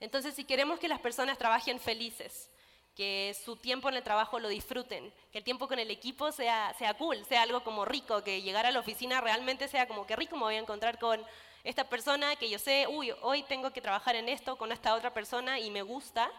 Entonces, 0.04 0.36
si 0.36 0.44
queremos 0.44 0.82
que 0.82 0.90
las 0.90 1.00
personas 1.00 1.38
trabajen 1.38 1.80
felices, 1.80 2.50
que 2.94 3.34
su 3.46 3.56
tiempo 3.56 3.88
en 3.88 3.96
el 3.96 4.04
trabajo 4.04 4.38
lo 4.38 4.50
disfruten, 4.50 5.14
que 5.32 5.38
el 5.38 5.46
tiempo 5.46 5.70
con 5.70 5.80
el 5.80 5.90
equipo 5.90 6.30
sea, 6.34 6.76
sea 6.78 6.94
cool, 6.96 7.24
sea 7.24 7.44
algo 7.44 7.64
como 7.64 7.86
rico, 7.86 8.22
que 8.22 8.42
llegar 8.42 8.66
a 8.66 8.72
la 8.72 8.82
oficina 8.82 9.22
realmente 9.22 9.70
sea 9.70 9.88
como 9.88 10.06
que 10.06 10.18
rico 10.18 10.36
me 10.36 10.42
voy 10.42 10.56
a 10.56 10.60
encontrar 10.60 11.00
con 11.00 11.26
esta 11.64 11.86
persona 11.86 12.36
que 12.36 12.50
yo 12.50 12.60
sé, 12.60 12.86
uy, 12.86 13.14
hoy 13.22 13.44
tengo 13.44 13.72
que 13.72 13.80
trabajar 13.80 14.18
en 14.18 14.28
esto 14.28 14.58
con 14.58 14.74
esta 14.74 14.94
otra 14.94 15.14
persona 15.14 15.58
y 15.58 15.72
me 15.72 15.84
gusta. 15.84 16.30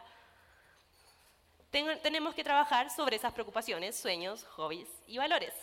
tenemos 1.70 2.34
que 2.34 2.44
trabajar 2.44 2.90
sobre 2.90 3.16
esas 3.16 3.32
preocupaciones, 3.32 3.96
sueños, 3.96 4.44
hobbies 4.56 4.90
y 5.06 5.16
valores. 5.16 5.54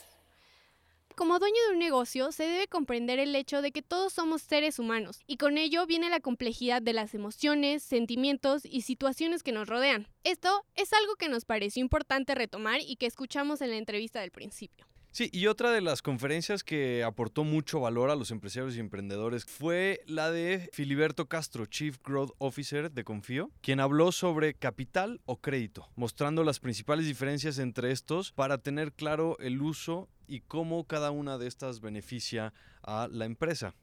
Como 1.22 1.38
dueño 1.38 1.62
de 1.68 1.74
un 1.74 1.78
negocio, 1.78 2.32
se 2.32 2.48
debe 2.48 2.68
comprender 2.68 3.20
el 3.20 3.36
hecho 3.36 3.62
de 3.62 3.72
que 3.72 3.84
todos 3.84 4.12
somos 4.12 4.42
seres 4.42 4.80
humanos, 4.80 5.22
y 5.28 5.38
con 5.38 5.60
ello 5.60 5.86
viene 5.86 6.10
la 6.10 6.20
complejidad 6.20 6.82
de 6.82 6.94
las 6.94 7.14
emociones, 7.14 7.84
sentimientos 7.84 8.64
y 8.66 8.82
situaciones 8.82 9.44
que 9.44 9.52
nos 9.52 9.68
rodean. 9.68 10.08
Esto 10.24 10.66
es 10.74 10.94
algo 10.94 11.14
que 11.18 11.30
nos 11.30 11.46
pareció 11.46 11.80
importante 11.80 12.34
retomar 12.34 12.80
y 12.82 12.96
que 12.96 13.06
escuchamos 13.06 13.62
en 13.62 13.70
la 13.70 13.78
entrevista 13.78 14.20
del 14.20 14.32
principio. 14.32 14.88
Sí, 15.14 15.30
y 15.34 15.48
otra 15.48 15.72
de 15.72 15.82
las 15.82 16.02
conferencias 16.02 16.64
que 16.64 17.04
aportó 17.04 17.44
mucho 17.44 17.82
valor 17.82 18.10
a 18.10 18.16
los 18.16 18.32
empresarios 18.32 18.78
y 18.78 18.80
emprendedores 18.80 19.44
fue 19.44 20.02
la 20.08 20.32
de 20.32 20.70
Filiberto 20.72 21.28
Castro, 21.28 21.66
Chief 21.66 21.98
Growth 22.02 22.32
Officer 22.38 22.90
de 22.90 23.04
Confío, 23.04 23.52
quien 23.60 23.82
habló 23.82 24.14
sobre 24.14 24.54
capital 24.54 25.20
o 25.26 25.42
crédito, 25.42 25.90
mostrando 25.98 26.46
las 26.46 26.62
principales 26.62 27.08
diferencias 27.08 27.60
entre 27.60 27.92
estos 27.92 28.32
para 28.32 28.60
tener 28.60 28.94
claro 28.94 29.38
el 29.40 29.62
uso 29.62 30.08
y 30.30 30.40
cómo 30.40 30.86
cada 30.86 31.12
una 31.12 31.38
de 31.38 31.48
estas 31.48 31.82
beneficia 31.82 32.54
a 32.82 33.10
la 33.12 33.26
empresa. 33.26 33.76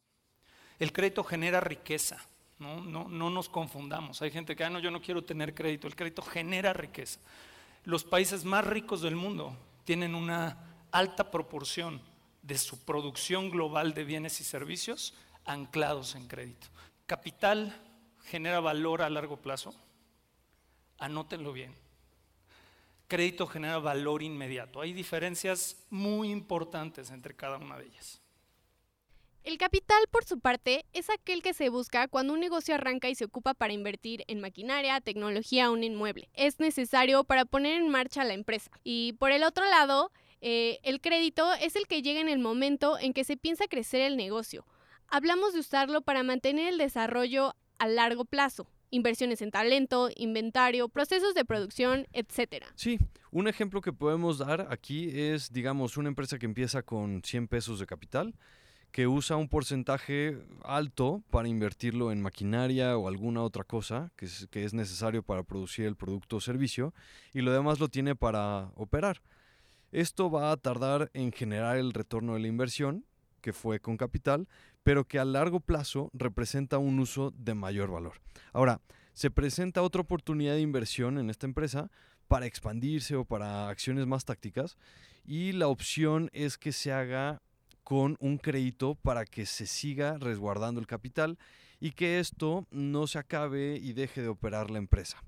El 0.79 0.95
crédito 0.95 1.25
genera 1.25 1.61
riqueza. 1.61 2.17
No, 2.59 2.81
no, 2.81 3.07
no 3.07 3.29
nos 3.29 3.51
confundamos. 3.51 4.23
Hay 4.23 4.31
gente 4.31 4.57
que, 4.57 4.65
ah, 4.65 4.71
no, 4.71 4.79
yo 4.79 4.91
no 4.91 5.03
quiero 5.03 5.23
tener 5.23 5.55
crédito. 5.55 5.87
El 5.87 5.95
crédito 5.95 6.23
genera 6.23 6.73
riqueza. 6.73 7.21
Los 7.85 8.03
países 8.03 8.47
más 8.47 8.67
ricos 8.67 9.03
del 9.03 9.15
mundo 9.15 9.55
tienen 9.85 10.15
una 10.15 10.68
alta 10.91 11.31
proporción 11.31 12.01
de 12.43 12.59
su 12.59 12.85
producción 12.85 13.51
global 13.51 13.95
de 13.95 14.05
bienes 14.05 14.41
y 14.41 14.45
servicios 14.45 15.15
anclados 15.45 16.15
en 16.15 16.29
crédito. 16.29 16.69
Capital 17.07 17.75
genera 18.25 18.61
valor 18.61 19.03
a 19.03 19.11
largo 19.11 19.39
plazo. 19.39 19.75
Anótenlo 20.99 21.53
bien. 21.53 21.75
Crédito 23.07 23.47
genera 23.47 23.79
valor 23.79 24.23
inmediato. 24.23 24.81
Hay 24.81 24.93
diferencias 24.93 25.77
muy 25.89 26.31
importantes 26.31 27.11
entre 27.11 27.35
cada 27.35 27.57
una 27.57 27.79
de 27.79 27.87
ellas. 27.87 28.21
El 29.45 29.57
capital, 29.57 29.99
por 30.11 30.25
su 30.25 30.41
parte, 30.41 30.85
es 30.93 31.09
aquel 31.09 31.43
que 31.43 31.55
se 31.55 31.71
busca 31.71 32.09
cuando 32.09 32.35
un 32.35 32.41
negocio 32.41 32.75
arranca 32.75 33.09
y 33.09 33.15
se 33.15 33.25
ocupa 33.25 33.55
para 33.55 33.73
invertir 33.73 34.25
en 34.27 34.41
maquinaria, 34.41 35.01
tecnología 35.01 35.71
o 35.71 35.73
un 35.73 35.85
inmueble. 35.85 36.29
Es 36.35 36.61
necesario 36.61 37.25
para 37.25 37.47
poner 37.47 37.81
en 37.81 37.89
marcha 37.89 38.25
la 38.25 38.35
empresa. 38.35 38.71
Y 38.85 39.15
por 39.15 39.33
el 39.33 39.45
otro 39.45 39.65
lado, 39.65 40.13
eh, 40.41 40.79
el 40.83 41.01
crédito 41.01 41.53
es 41.55 41.77
el 41.77 41.87
que 41.87 42.03
llega 42.03 42.21
en 42.21 42.29
el 42.29 42.39
momento 42.39 42.99
en 42.99 43.13
que 43.13 43.25
se 43.25 43.37
piensa 43.37 43.67
crecer 43.67 44.03
el 44.03 44.17
negocio. 44.17 44.67
Hablamos 45.09 45.55
de 45.55 45.61
usarlo 45.61 46.03
para 46.03 46.23
mantener 46.23 46.69
el 46.69 46.79
desarrollo 46.79 47.55
a 47.79 47.89
largo 47.89 48.25
plazo, 48.25 48.69
inversiones 48.91 49.43
en 49.43 49.51
talento, 49.51 50.11
inventario, 50.17 50.89
procesos 50.89 51.35
de 51.35 51.45
producción, 51.45 52.07
etc. 52.13 52.65
Sí, 52.75 52.99
un 53.31 53.49
ejemplo 53.49 53.81
que 53.81 53.93
podemos 53.93 54.39
dar 54.39 54.69
aquí 54.71 55.11
es, 55.19 55.53
digamos, 55.53 55.97
una 55.97 56.09
empresa 56.09 56.39
que 56.39 56.47
empieza 56.47 56.83
con 56.83 57.23
100 57.25 57.49
pesos 57.49 57.81
de 57.81 57.87
capital, 57.87 58.35
que 58.91 59.07
usa 59.07 59.37
un 59.37 59.49
porcentaje 59.49 60.39
alto 60.63 61.23
para 61.31 61.49
invertirlo 61.49 62.11
en 62.11 62.23
maquinaria 62.23 62.97
o 62.97 63.07
alguna 63.07 63.43
otra 63.43 63.65
cosa 63.65 64.11
que 64.17 64.25
es, 64.25 64.49
que 64.51 64.65
es 64.65 64.73
necesario 64.73 65.23
para 65.23 65.43
producir 65.43 65.85
el 65.87 65.97
producto 65.97 66.37
o 66.37 66.41
servicio, 66.41 66.95
y 67.35 67.43
lo 67.43 67.53
demás 67.53 67.81
lo 67.81 67.89
tiene 67.89 68.15
para 68.17 68.71
operar. 68.77 69.21
Esto 69.91 70.31
va 70.31 70.53
a 70.53 70.57
tardar 70.59 71.11
en 71.15 71.33
generar 71.33 71.79
el 71.79 71.95
retorno 71.95 72.35
de 72.35 72.41
la 72.41 72.49
inversión, 72.49 73.07
que 73.41 73.55
fue 73.55 73.81
con 73.81 73.97
capital, 73.97 74.47
pero 74.83 75.07
que 75.07 75.19
a 75.19 75.25
largo 75.25 75.61
plazo 75.61 76.11
representa 76.13 76.77
un 76.77 76.99
uso 76.99 77.31
de 77.31 77.55
mayor 77.55 77.91
valor. 77.91 78.21
Ahora, 78.53 78.83
se 79.15 79.31
presenta 79.31 79.83
otra 79.83 80.03
oportunidad 80.03 80.55
de 80.55 80.61
inversión 80.61 81.19
en 81.19 81.31
esta 81.31 81.47
empresa 81.47 81.91
para 82.29 82.45
expandirse 82.45 83.17
o 83.17 83.25
para 83.25 83.71
acciones 83.71 84.07
más 84.07 84.27
tácticas 84.27 84.77
y 85.25 85.53
la 85.53 85.69
opción 85.69 86.29
es 86.35 86.59
que 86.59 86.73
se 86.73 86.93
haga 86.93 87.41
con 87.83 88.19
un 88.21 88.37
crédito 88.37 88.95
para 88.95 89.25
que 89.25 89.47
se 89.47 89.67
siga 89.67 90.19
resguardando 90.19 90.81
el 90.81 90.87
capital 90.87 91.39
y 91.81 91.93
que 91.93 92.19
esto 92.19 92.67
no 92.71 93.07
se 93.07 93.19
acabe 93.19 93.79
y 93.83 93.95
deje 93.95 94.21
de 94.21 94.29
operar 94.29 94.71
la 94.71 94.79
empresa 94.79 95.23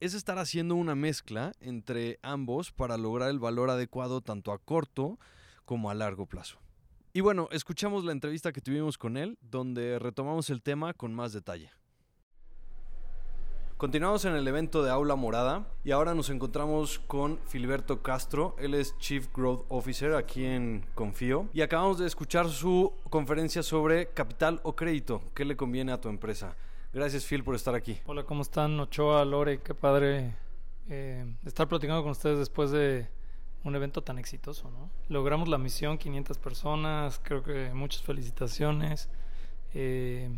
es 0.00 0.14
estar 0.14 0.38
haciendo 0.38 0.74
una 0.74 0.94
mezcla 0.94 1.52
entre 1.60 2.18
ambos 2.22 2.72
para 2.72 2.96
lograr 2.96 3.30
el 3.30 3.38
valor 3.38 3.70
adecuado 3.70 4.20
tanto 4.20 4.52
a 4.52 4.58
corto 4.58 5.18
como 5.64 5.90
a 5.90 5.94
largo 5.94 6.26
plazo. 6.26 6.58
Y 7.12 7.20
bueno, 7.20 7.48
escuchamos 7.50 8.04
la 8.04 8.12
entrevista 8.12 8.52
que 8.52 8.60
tuvimos 8.60 8.98
con 8.98 9.16
él, 9.16 9.38
donde 9.40 9.98
retomamos 9.98 10.50
el 10.50 10.62
tema 10.62 10.94
con 10.94 11.14
más 11.14 11.32
detalle. 11.32 11.70
Continuamos 13.78 14.24
en 14.24 14.34
el 14.34 14.48
evento 14.48 14.82
de 14.82 14.90
Aula 14.90 15.14
Morada 15.14 15.68
y 15.84 15.92
ahora 15.92 16.12
nos 16.12 16.30
encontramos 16.30 16.98
con 16.98 17.38
Filiberto 17.46 18.02
Castro. 18.02 18.56
Él 18.58 18.74
es 18.74 18.98
Chief 18.98 19.28
Growth 19.32 19.66
Officer 19.68 20.14
aquí 20.14 20.44
en 20.44 20.84
Confío 20.96 21.48
y 21.52 21.60
acabamos 21.60 21.98
de 21.98 22.08
escuchar 22.08 22.48
su 22.48 22.92
conferencia 23.08 23.62
sobre 23.62 24.08
capital 24.08 24.60
o 24.64 24.74
crédito. 24.74 25.22
¿Qué 25.32 25.44
le 25.44 25.56
conviene 25.56 25.92
a 25.92 26.00
tu 26.00 26.08
empresa? 26.08 26.56
Gracias, 26.92 27.26
Phil, 27.26 27.44
por 27.44 27.54
estar 27.54 27.74
aquí. 27.74 27.98
Hola, 28.06 28.22
¿cómo 28.22 28.40
están? 28.40 28.80
Ochoa, 28.80 29.22
Lore, 29.26 29.60
qué 29.60 29.74
padre 29.74 30.34
eh, 30.88 31.34
estar 31.44 31.68
platicando 31.68 32.02
con 32.02 32.12
ustedes 32.12 32.38
después 32.38 32.70
de 32.70 33.06
un 33.62 33.74
evento 33.74 34.02
tan 34.02 34.18
exitoso, 34.18 34.70
¿no? 34.70 34.90
Logramos 35.08 35.48
la 35.48 35.58
misión, 35.58 35.98
500 35.98 36.38
personas, 36.38 37.20
creo 37.22 37.42
que 37.42 37.74
muchas 37.74 38.02
felicitaciones. 38.02 39.10
Eh, 39.74 40.30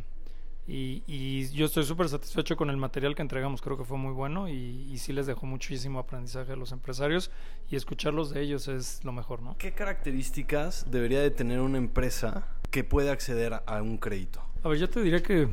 y, 0.67 1.49
yo 1.51 1.67
estoy 1.67 1.85
súper 1.85 2.09
satisfecho 2.09 2.57
con 2.57 2.69
el 2.69 2.77
material 2.77 3.15
que 3.15 3.23
entregamos, 3.23 3.63
creo 3.63 3.79
que 3.79 3.85
fue 3.85 3.97
muy 3.97 4.13
bueno 4.13 4.49
y, 4.49 4.89
y, 4.91 4.99
sí 4.99 5.13
les 5.13 5.27
dejó 5.27 5.47
muchísimo 5.47 6.01
aprendizaje 6.01 6.53
a 6.53 6.57
los 6.57 6.73
empresarios 6.73 7.31
y 7.71 7.77
escucharlos 7.77 8.31
de 8.31 8.43
ellos 8.43 8.67
es 8.67 9.05
lo 9.05 9.13
mejor, 9.13 9.41
¿no? 9.41 9.57
¿Qué 9.57 9.73
características 9.73 10.91
debería 10.91 11.21
de 11.21 11.31
tener 11.31 11.61
una 11.61 11.79
empresa 11.79 12.49
que 12.73 12.83
pueda 12.83 13.13
acceder 13.13 13.63
a 13.65 13.83
un 13.83 13.99
crédito? 13.99 14.43
A 14.63 14.69
ver, 14.69 14.79
yo 14.79 14.91
te 14.91 15.01
diría 15.01 15.23
que 15.23 15.49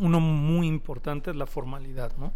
uno 0.00 0.20
muy 0.20 0.66
importante 0.66 1.30
es 1.30 1.36
la 1.36 1.46
formalidad, 1.46 2.12
¿no? 2.16 2.32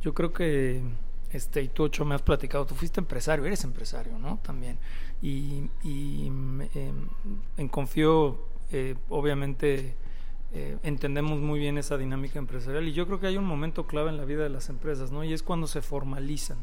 Yo 0.00 0.14
creo 0.14 0.32
que, 0.32 0.82
este, 1.30 1.62
y 1.62 1.68
tú, 1.68 1.84
Ocho, 1.84 2.04
me 2.04 2.14
has 2.14 2.22
platicado, 2.22 2.66
tú 2.66 2.74
fuiste 2.74 3.00
empresario, 3.00 3.44
eres 3.44 3.64
empresario, 3.64 4.18
¿no? 4.18 4.38
También. 4.42 4.78
Y, 5.22 5.66
em, 5.84 6.60
en 7.56 7.68
Confío, 7.68 8.38
eh, 8.70 8.94
obviamente, 9.08 9.94
eh, 10.52 10.78
entendemos 10.82 11.40
muy 11.40 11.58
bien 11.58 11.78
esa 11.78 11.96
dinámica 11.96 12.38
empresarial 12.38 12.86
y 12.86 12.92
yo 12.92 13.06
creo 13.06 13.18
que 13.18 13.26
hay 13.26 13.36
un 13.36 13.44
momento 13.44 13.86
clave 13.86 14.10
en 14.10 14.16
la 14.16 14.24
vida 14.24 14.42
de 14.42 14.50
las 14.50 14.68
empresas, 14.68 15.10
¿no? 15.10 15.24
Y 15.24 15.32
es 15.32 15.42
cuando 15.42 15.66
se 15.66 15.82
formalizan, 15.82 16.58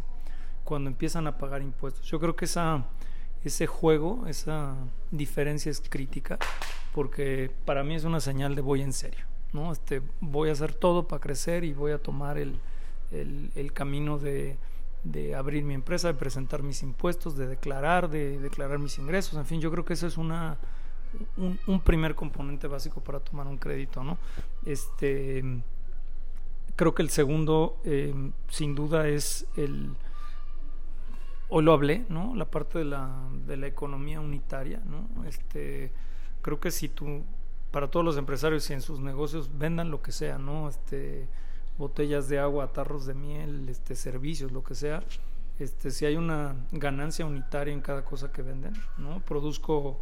cuando 0.63 0.89
empiezan 0.89 1.27
a 1.27 1.37
pagar 1.37 1.61
impuestos. 1.61 2.05
Yo 2.05 2.19
creo 2.19 2.35
que 2.35 2.45
esa, 2.45 2.85
ese 3.43 3.67
juego, 3.67 4.27
esa 4.27 4.75
diferencia 5.11 5.69
es 5.69 5.81
crítica, 5.81 6.37
porque 6.93 7.51
para 7.65 7.83
mí 7.83 7.95
es 7.95 8.03
una 8.03 8.19
señal 8.19 8.55
de 8.55 8.61
voy 8.61 8.81
en 8.81 8.93
serio. 8.93 9.30
¿No? 9.53 9.71
Este, 9.71 10.01
voy 10.19 10.49
a 10.49 10.53
hacer 10.53 10.73
todo 10.73 11.07
para 11.07 11.19
crecer 11.19 11.63
y 11.63 11.73
voy 11.73 11.91
a 11.91 11.97
tomar 11.97 12.37
el, 12.37 12.59
el, 13.11 13.73
camino 13.73 14.17
de, 14.17 14.57
de, 15.03 15.35
abrir 15.35 15.63
mi 15.63 15.73
empresa, 15.73 16.07
de 16.07 16.13
presentar 16.13 16.63
mis 16.63 16.83
impuestos, 16.83 17.37
de 17.37 17.47
declarar, 17.47 18.09
de 18.09 18.39
declarar 18.39 18.79
mis 18.79 18.97
ingresos, 18.97 19.37
en 19.37 19.45
fin, 19.45 19.61
yo 19.61 19.71
creo 19.71 19.85
que 19.85 19.93
eso 19.93 20.07
es 20.07 20.17
una, 20.17 20.57
un, 21.37 21.79
primer 21.81 22.15
componente 22.15 22.67
básico 22.67 23.01
para 23.01 23.19
tomar 23.19 23.47
un 23.47 23.57
crédito, 23.57 24.03
¿no? 24.03 24.17
Este, 24.65 25.43
creo 26.75 26.95
que 26.95 27.01
el 27.01 27.09
segundo, 27.09 27.79
eh, 27.83 28.13
sin 28.49 28.75
duda, 28.75 29.07
es 29.07 29.45
el 29.57 29.95
hoy 31.53 31.63
lo 31.63 31.73
hablé, 31.73 32.05
¿no? 32.07 32.33
La 32.33 32.45
parte 32.45 32.79
de 32.79 32.85
la, 32.85 33.27
de 33.45 33.57
la 33.57 33.67
economía 33.67 34.21
unitaria, 34.21 34.81
¿no? 34.85 35.25
Este, 35.25 35.91
creo 36.41 36.61
que 36.61 36.71
si 36.71 36.87
tú 36.87 37.25
para 37.71 37.89
todos 37.89 38.05
los 38.05 38.17
empresarios 38.17 38.69
y 38.69 38.73
en 38.73 38.81
sus 38.81 38.99
negocios 38.99 39.49
vendan 39.57 39.91
lo 39.91 40.01
que 40.01 40.11
sea, 40.11 40.37
¿no? 40.37 40.69
Este, 40.69 41.27
botellas 41.77 42.27
de 42.27 42.39
agua, 42.39 42.71
tarros 42.73 43.05
de 43.05 43.13
miel, 43.13 43.67
este, 43.69 43.95
servicios, 43.95 44.51
lo 44.51 44.63
que 44.63 44.75
sea. 44.75 45.03
este, 45.59 45.91
si 45.91 46.05
hay 46.05 46.15
una 46.15 46.55
ganancia 46.71 47.25
unitaria 47.25 47.73
en 47.73 47.81
cada 47.81 48.03
cosa 48.03 48.31
que 48.31 48.41
venden, 48.41 48.73
¿no? 48.97 49.19
Produzco, 49.21 49.99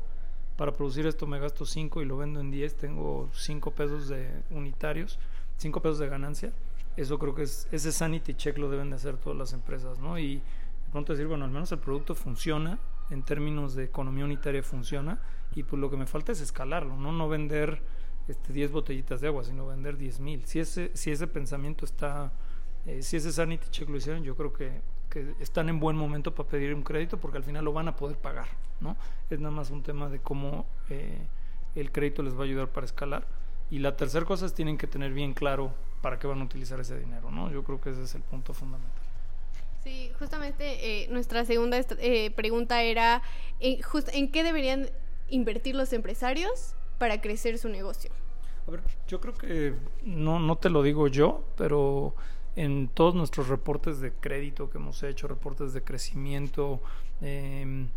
para 0.57 0.73
producir 0.73 1.05
esto 1.05 1.27
me 1.27 1.39
gasto 1.39 1.65
5 1.65 2.01
y 2.01 2.05
lo 2.05 2.17
vendo 2.17 2.39
en 2.39 2.49
10, 2.49 2.75
tengo 2.75 3.29
5 3.33 3.71
pesos 3.71 4.07
de 4.07 4.29
unitarios, 4.49 5.19
5 5.57 5.81
pesos 5.81 5.99
de 5.99 6.07
ganancia. 6.07 6.53
Eso 6.97 7.19
creo 7.19 7.35
que 7.35 7.43
es, 7.43 7.67
ese 7.71 7.91
sanity 7.91 8.33
check 8.33 8.57
lo 8.57 8.69
deben 8.69 8.89
de 8.89 8.95
hacer 8.95 9.17
todas 9.17 9.37
las 9.37 9.53
empresas, 9.53 9.99
¿no? 9.99 10.17
Y 10.17 10.35
de 10.35 10.91
pronto 10.91 11.13
decir, 11.13 11.27
bueno, 11.27 11.45
al 11.45 11.51
menos 11.51 11.71
el 11.71 11.79
producto 11.79 12.15
funciona, 12.15 12.79
en 13.09 13.23
términos 13.23 13.75
de 13.75 13.85
economía 13.85 14.25
unitaria 14.25 14.63
funciona, 14.63 15.21
y 15.55 15.63
pues 15.63 15.79
lo 15.79 15.89
que 15.89 15.97
me 15.97 16.05
falta 16.05 16.31
es 16.31 16.41
escalarlo, 16.41 16.97
¿no? 16.97 17.11
No 17.11 17.27
vender 17.27 17.81
este, 18.27 18.53
10 18.53 18.71
botellitas 18.71 19.21
de 19.21 19.27
agua, 19.27 19.43
sino 19.43 19.67
vender 19.67 19.97
10 19.97 20.19
mil. 20.19 20.45
Si 20.45 20.59
ese, 20.59 20.91
si 20.93 21.11
ese 21.11 21.27
pensamiento 21.27 21.85
está, 21.85 22.31
eh, 22.85 23.01
si 23.01 23.17
ese 23.17 23.31
sanity 23.31 23.67
check 23.69 23.89
lo 23.89 23.97
hicieron, 23.97 24.23
yo 24.23 24.35
creo 24.35 24.53
que 24.53 24.81
que 25.09 25.33
están 25.39 25.69
en 25.69 25.79
buen 25.79 25.97
momento 25.97 26.33
para 26.33 26.47
pedir 26.47 26.73
un 26.73 26.83
crédito 26.83 27.17
porque 27.17 27.37
al 27.37 27.43
final 27.43 27.65
lo 27.65 27.73
van 27.73 27.87
a 27.87 27.95
poder 27.95 28.17
pagar, 28.17 28.47
¿no? 28.79 28.95
Es 29.29 29.39
nada 29.39 29.53
más 29.53 29.71
un 29.71 29.83
tema 29.83 30.07
de 30.09 30.19
cómo 30.19 30.65
eh, 30.89 31.17
el 31.75 31.91
crédito 31.91 32.21
les 32.21 32.35
va 32.35 32.41
a 32.41 32.43
ayudar 32.43 32.69
para 32.69 32.85
escalar. 32.85 33.25
Y 33.71 33.79
la 33.79 33.95
tercera 33.95 34.25
cosa 34.25 34.45
es 34.45 34.53
tienen 34.53 34.77
que 34.77 34.87
tener 34.87 35.13
bien 35.13 35.33
claro 35.33 35.73
para 36.01 36.17
qué 36.17 36.27
van 36.27 36.41
a 36.41 36.43
utilizar 36.43 36.79
ese 36.79 36.97
dinero, 36.97 37.29
¿no? 37.31 37.51
Yo 37.51 37.63
creo 37.63 37.81
que 37.81 37.89
ese 37.89 38.03
es 38.03 38.15
el 38.15 38.21
punto 38.21 38.53
fundamental. 38.53 39.03
Sí, 39.83 40.11
justamente 40.19 41.03
eh, 41.03 41.07
nuestra 41.09 41.45
segunda 41.45 41.79
eh, 41.99 42.31
pregunta 42.31 42.81
era 42.83 43.21
¿en 43.59 44.31
qué 44.31 44.43
deberían 44.43 44.89
invertir 45.29 45.75
los 45.75 45.93
empresarios 45.93 46.75
para 46.97 47.21
crecer 47.21 47.57
su 47.57 47.69
negocio? 47.69 48.11
A 48.67 48.71
ver, 48.71 48.81
yo 49.07 49.19
creo 49.19 49.33
que 49.33 49.73
no, 50.03 50.39
no 50.39 50.57
te 50.57 50.69
lo 50.69 50.83
digo 50.83 51.07
yo, 51.07 51.43
pero 51.57 52.13
en 52.55 52.89
todos 52.89 53.15
nuestros 53.15 53.47
reportes 53.47 53.99
de 53.99 54.11
crédito 54.11 54.69
que 54.69 54.77
hemos 54.77 55.01
hecho, 55.03 55.27
reportes 55.27 55.73
de 55.73 55.81
crecimiento. 55.81 56.81
Em, 57.21 57.87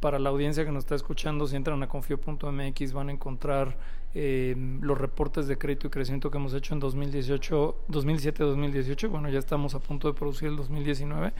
para 0.00 0.18
la 0.18 0.30
audiencia 0.30 0.64
que 0.64 0.72
nos 0.72 0.84
está 0.84 0.94
escuchando, 0.94 1.46
si 1.46 1.56
entran 1.56 1.82
a 1.82 1.88
confío.mx 1.88 2.92
van 2.92 3.08
a 3.08 3.12
encontrar 3.12 3.76
em, 4.14 4.80
los 4.82 4.98
reportes 4.98 5.46
de 5.46 5.56
crédito 5.56 5.86
y 5.86 5.90
crecimiento 5.90 6.30
que 6.30 6.38
hemos 6.38 6.54
hecho 6.54 6.74
en 6.74 6.80
2018, 6.80 7.84
2007-2018. 7.88 9.08
Bueno, 9.08 9.28
ya 9.28 9.38
estamos 9.38 9.74
a 9.74 9.78
punto 9.80 10.08
de 10.08 10.14
producir 10.14 10.48
el 10.48 10.56
2019 10.56 11.32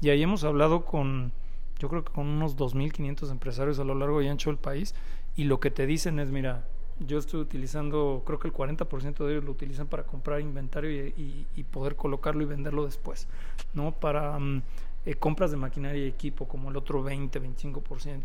y 0.00 0.10
ahí 0.10 0.22
hemos 0.22 0.44
hablado 0.44 0.84
con, 0.84 1.32
yo 1.78 1.88
creo 1.88 2.04
que 2.04 2.12
con 2.12 2.26
unos 2.26 2.56
2.500 2.56 3.30
empresarios 3.30 3.78
a 3.78 3.84
lo 3.84 3.94
largo 3.94 4.22
y 4.22 4.28
ancho 4.28 4.50
del 4.50 4.58
país 4.58 4.94
y 5.36 5.44
lo 5.44 5.60
que 5.60 5.70
te 5.70 5.86
dicen 5.86 6.18
es, 6.18 6.30
mira, 6.30 6.64
yo 7.00 7.18
estoy 7.18 7.40
utilizando, 7.40 8.22
creo 8.24 8.38
que 8.38 8.48
el 8.48 8.54
40% 8.54 9.24
de 9.24 9.32
ellos 9.32 9.44
lo 9.44 9.50
utilizan 9.50 9.86
para 9.86 10.04
comprar 10.04 10.40
inventario 10.40 10.90
y, 10.90 11.64
poder 11.70 11.96
colocarlo 11.96 12.42
y 12.42 12.46
venderlo 12.46 12.86
después, 12.86 13.28
¿no? 13.74 13.92
Para 13.92 14.38
mm, 14.38 14.62
eh, 15.04 15.14
compras 15.14 15.50
de 15.50 15.58
maquinaria 15.58 16.04
y 16.04 16.08
equipo, 16.08 16.48
como 16.48 16.70
el 16.70 16.76
otro 16.76 17.02
20, 17.02 17.40
25%. 17.42 18.22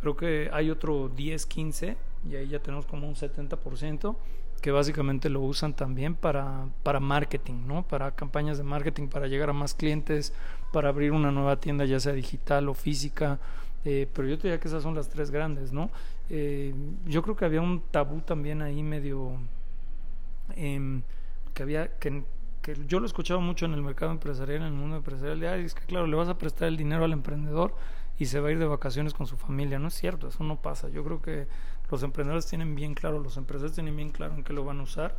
Creo 0.00 0.16
que 0.16 0.48
hay 0.52 0.70
otro 0.70 1.08
10, 1.08 1.46
15, 1.46 1.96
y 2.30 2.36
ahí 2.36 2.48
ya 2.48 2.60
tenemos 2.60 2.86
como 2.86 3.06
un 3.06 3.14
70%, 3.14 4.16
que 4.62 4.70
básicamente 4.70 5.28
lo 5.28 5.42
usan 5.42 5.74
también 5.74 6.14
para, 6.14 6.68
para 6.82 7.00
marketing, 7.00 7.66
¿no? 7.66 7.86
Para 7.86 8.12
campañas 8.12 8.56
de 8.56 8.64
marketing, 8.64 9.08
para 9.08 9.26
llegar 9.26 9.50
a 9.50 9.52
más 9.52 9.74
clientes, 9.74 10.32
para 10.76 10.90
abrir 10.90 11.12
una 11.12 11.32
nueva 11.32 11.58
tienda, 11.58 11.86
ya 11.86 11.98
sea 11.98 12.12
digital 12.12 12.68
o 12.68 12.74
física. 12.74 13.38
Eh, 13.82 14.06
pero 14.12 14.28
yo 14.28 14.36
te 14.36 14.48
diría 14.48 14.60
que 14.60 14.68
esas 14.68 14.82
son 14.82 14.94
las 14.94 15.08
tres 15.08 15.30
grandes, 15.30 15.72
¿no? 15.72 15.88
Eh, 16.28 16.74
yo 17.06 17.22
creo 17.22 17.34
que 17.34 17.46
había 17.46 17.62
un 17.62 17.80
tabú 17.90 18.20
también 18.20 18.60
ahí 18.60 18.82
medio 18.82 19.38
em, 20.54 21.00
que 21.54 21.62
había 21.62 21.96
que, 21.96 22.24
que, 22.60 22.76
yo 22.86 23.00
lo 23.00 23.06
escuchaba 23.06 23.40
mucho 23.40 23.64
en 23.64 23.72
el 23.72 23.80
mercado 23.80 24.12
empresarial, 24.12 24.58
en 24.60 24.66
el 24.66 24.72
mundo 24.74 24.96
empresarial, 24.96 25.40
de, 25.40 25.48
Ay, 25.48 25.64
es 25.64 25.74
que 25.74 25.86
claro, 25.86 26.06
le 26.06 26.14
vas 26.14 26.28
a 26.28 26.36
prestar 26.36 26.68
el 26.68 26.76
dinero 26.76 27.06
al 27.06 27.14
emprendedor 27.14 27.74
y 28.18 28.26
se 28.26 28.38
va 28.40 28.48
a 28.50 28.52
ir 28.52 28.58
de 28.58 28.66
vacaciones 28.66 29.14
con 29.14 29.26
su 29.26 29.38
familia. 29.38 29.78
No 29.78 29.88
es 29.88 29.94
cierto, 29.94 30.28
eso 30.28 30.44
no 30.44 30.60
pasa. 30.60 30.90
Yo 30.90 31.02
creo 31.04 31.22
que 31.22 31.46
los 31.90 32.02
emprendedores 32.02 32.44
tienen 32.44 32.74
bien 32.74 32.92
claro, 32.92 33.18
los 33.18 33.38
empresarios 33.38 33.74
tienen 33.74 33.96
bien 33.96 34.10
claro 34.10 34.34
en 34.34 34.44
qué 34.44 34.52
lo 34.52 34.62
van 34.62 34.80
a 34.80 34.82
usar. 34.82 35.16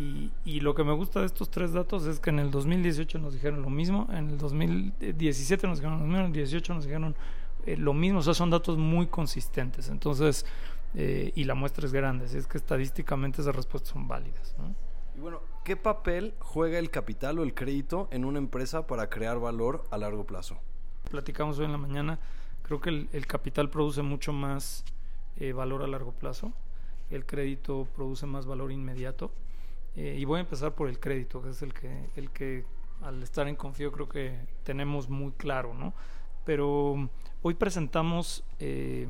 Y, 0.00 0.32
y, 0.46 0.60
lo 0.60 0.74
que 0.74 0.82
me 0.82 0.94
gusta 0.94 1.20
de 1.20 1.26
estos 1.26 1.50
tres 1.50 1.74
datos 1.74 2.06
es 2.06 2.20
que 2.20 2.30
en 2.30 2.38
el 2.38 2.50
2018 2.50 3.18
nos 3.18 3.34
dijeron 3.34 3.60
lo 3.60 3.68
mismo, 3.68 4.08
en 4.10 4.30
el 4.30 4.38
2017 4.38 5.66
nos 5.66 5.78
dijeron 5.78 5.98
lo 5.98 6.04
mismo, 6.04 6.18
en 6.18 6.24
el 6.24 6.32
2018 6.32 6.74
nos 6.74 6.84
dijeron 6.84 7.14
eh, 7.66 7.76
lo 7.76 7.92
mismo, 7.92 8.20
o 8.20 8.22
sea, 8.22 8.32
son 8.34 8.48
datos 8.48 8.78
muy 8.78 9.08
consistentes. 9.08 9.88
Entonces, 9.88 10.46
eh, 10.94 11.32
y 11.34 11.44
la 11.44 11.54
muestra 11.54 11.86
es 11.86 11.92
grande, 11.92 12.24
así 12.24 12.38
es 12.38 12.46
que 12.46 12.58
estadísticamente 12.58 13.42
esas 13.42 13.54
respuestas 13.54 13.92
son 13.92 14.08
válidas. 14.08 14.54
Y 15.16 15.20
bueno, 15.20 15.40
¿qué 15.64 15.76
papel 15.76 16.34
juega 16.38 16.78
el 16.78 16.90
capital 16.90 17.38
o 17.38 17.42
el 17.42 17.54
crédito 17.54 18.08
en 18.10 18.24
una 18.24 18.38
empresa 18.38 18.86
para 18.86 19.10
crear 19.10 19.38
valor 19.38 19.84
a 19.90 19.98
largo 19.98 20.24
plazo? 20.24 20.58
Platicamos 21.10 21.58
hoy 21.58 21.66
en 21.66 21.72
la 21.72 21.78
mañana, 21.78 22.18
creo 22.62 22.80
que 22.80 23.08
el, 23.12 23.26
capital 23.26 23.68
produce 23.68 24.02
mucho 24.02 24.32
más 24.32 24.84
eh, 25.36 25.52
valor 25.52 25.82
a 25.82 25.86
largo 25.86 26.12
plazo, 26.12 26.52
el 27.10 27.26
crédito 27.26 27.86
produce 27.94 28.26
más 28.26 28.46
valor 28.46 28.72
inmediato. 28.72 29.30
Y 29.94 30.24
voy 30.24 30.38
a 30.38 30.40
empezar 30.40 30.74
por 30.74 30.88
el 30.88 30.98
crédito, 30.98 31.42
que 31.42 31.50
es 31.50 31.62
el 31.62 31.74
que, 31.74 32.10
el 32.16 32.30
que 32.30 32.64
al 33.02 33.22
estar 33.22 33.48
en 33.48 33.56
Confío 33.56 33.90
creo 33.92 34.08
que 34.08 34.38
tenemos 34.62 35.08
muy 35.08 35.32
claro, 35.32 35.74
¿no? 35.74 35.94
Pero 36.44 37.10
Hoy 37.42 37.54
presentamos, 37.54 38.44
eh, 38.58 39.08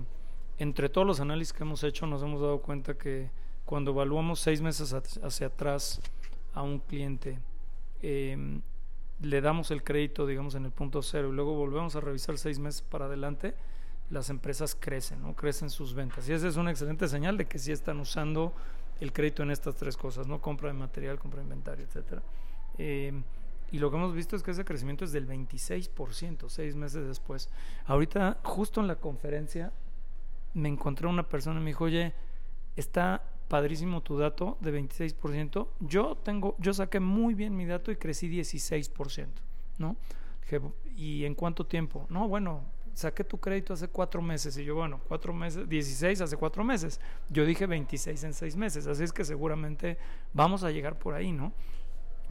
entre 0.58 0.88
todos 0.88 1.04
los 1.04 1.18
análisis 1.18 1.52
que 1.52 1.64
hemos 1.64 1.82
hecho, 1.82 2.06
nos 2.06 2.22
hemos 2.22 2.40
dado 2.40 2.62
cuenta 2.62 2.96
que 2.96 3.28
cuando 3.64 3.90
evaluamos 3.90 4.38
seis 4.38 4.60
meses 4.60 4.94
hacia 4.94 5.48
atrás 5.48 6.00
a 6.54 6.62
un 6.62 6.78
cliente, 6.78 7.40
em, 8.02 8.62
le 9.20 9.40
damos 9.40 9.72
el 9.72 9.82
crédito, 9.82 10.28
digamos, 10.28 10.54
en 10.54 10.64
el 10.64 10.70
punto 10.70 11.02
cero 11.02 11.30
y 11.30 11.32
luego 11.32 11.54
volvemos 11.54 11.96
a 11.96 12.00
revisar 12.00 12.38
seis 12.38 12.60
meses 12.60 12.82
para 12.82 13.06
adelante, 13.06 13.56
las 14.10 14.30
empresas 14.30 14.76
crecen, 14.78 15.22
¿no? 15.22 15.34
Crecen 15.34 15.68
sus 15.68 15.92
ventas. 15.92 16.28
Y 16.28 16.32
esa 16.32 16.46
es 16.46 16.56
una 16.56 16.70
excelente 16.70 17.08
señal 17.08 17.36
de 17.36 17.46
que 17.46 17.58
sí 17.58 17.72
están 17.72 17.98
usando 17.98 18.54
el 19.00 19.12
crédito 19.12 19.42
en 19.42 19.50
estas 19.50 19.74
tres 19.76 19.96
cosas, 19.96 20.26
¿no? 20.26 20.40
Compra 20.40 20.68
de 20.68 20.74
material, 20.74 21.18
compra 21.18 21.40
de 21.40 21.44
inventario, 21.44 21.84
etcétera. 21.84 22.22
Em, 22.78 23.22
y 23.72 23.78
lo 23.78 23.90
que 23.90 23.96
hemos 23.96 24.14
visto 24.14 24.36
es 24.36 24.42
que 24.42 24.50
ese 24.50 24.64
crecimiento 24.64 25.04
es 25.04 25.12
del 25.12 25.26
26%, 25.26 26.48
seis 26.48 26.74
meses 26.76 27.06
después. 27.06 27.48
Ahorita, 27.86 28.38
justo 28.42 28.80
en 28.80 28.86
la 28.86 28.96
conferencia, 28.96 29.72
me 30.54 30.68
encontré 30.68 31.06
una 31.06 31.28
persona 31.28 31.60
y 31.60 31.62
me 31.62 31.70
dijo, 31.70 31.84
oye, 31.84 32.12
está 32.76 33.22
padrísimo 33.48 34.02
tu 34.02 34.18
dato 34.18 34.58
de 34.60 34.72
26%. 34.72 35.68
Yo 35.80 36.16
tengo, 36.16 36.56
yo 36.58 36.72
saqué 36.72 37.00
muy 37.00 37.34
bien 37.34 37.56
mi 37.56 37.66
dato 37.66 37.90
y 37.90 37.96
crecí 37.96 38.28
16%, 38.28 39.28
¿no? 39.78 39.96
¿y 40.96 41.24
en 41.24 41.34
cuánto 41.34 41.66
tiempo? 41.66 42.06
No, 42.10 42.28
bueno, 42.28 42.62
saqué 42.94 43.24
tu 43.24 43.38
crédito 43.38 43.72
hace 43.72 43.88
cuatro 43.88 44.22
meses. 44.22 44.56
Y 44.56 44.64
yo, 44.64 44.74
bueno, 44.74 45.00
cuatro 45.08 45.32
meses, 45.32 45.68
16 45.68 46.20
hace 46.20 46.36
cuatro 46.36 46.64
meses. 46.64 47.00
Yo 47.28 47.44
dije 47.44 47.66
26 47.66 48.24
en 48.24 48.34
seis 48.34 48.56
meses. 48.56 48.86
Así 48.86 49.04
es 49.04 49.12
que 49.12 49.24
seguramente 49.24 49.98
vamos 50.32 50.64
a 50.64 50.70
llegar 50.70 50.98
por 50.98 51.14
ahí, 51.14 51.32
¿no? 51.32 51.52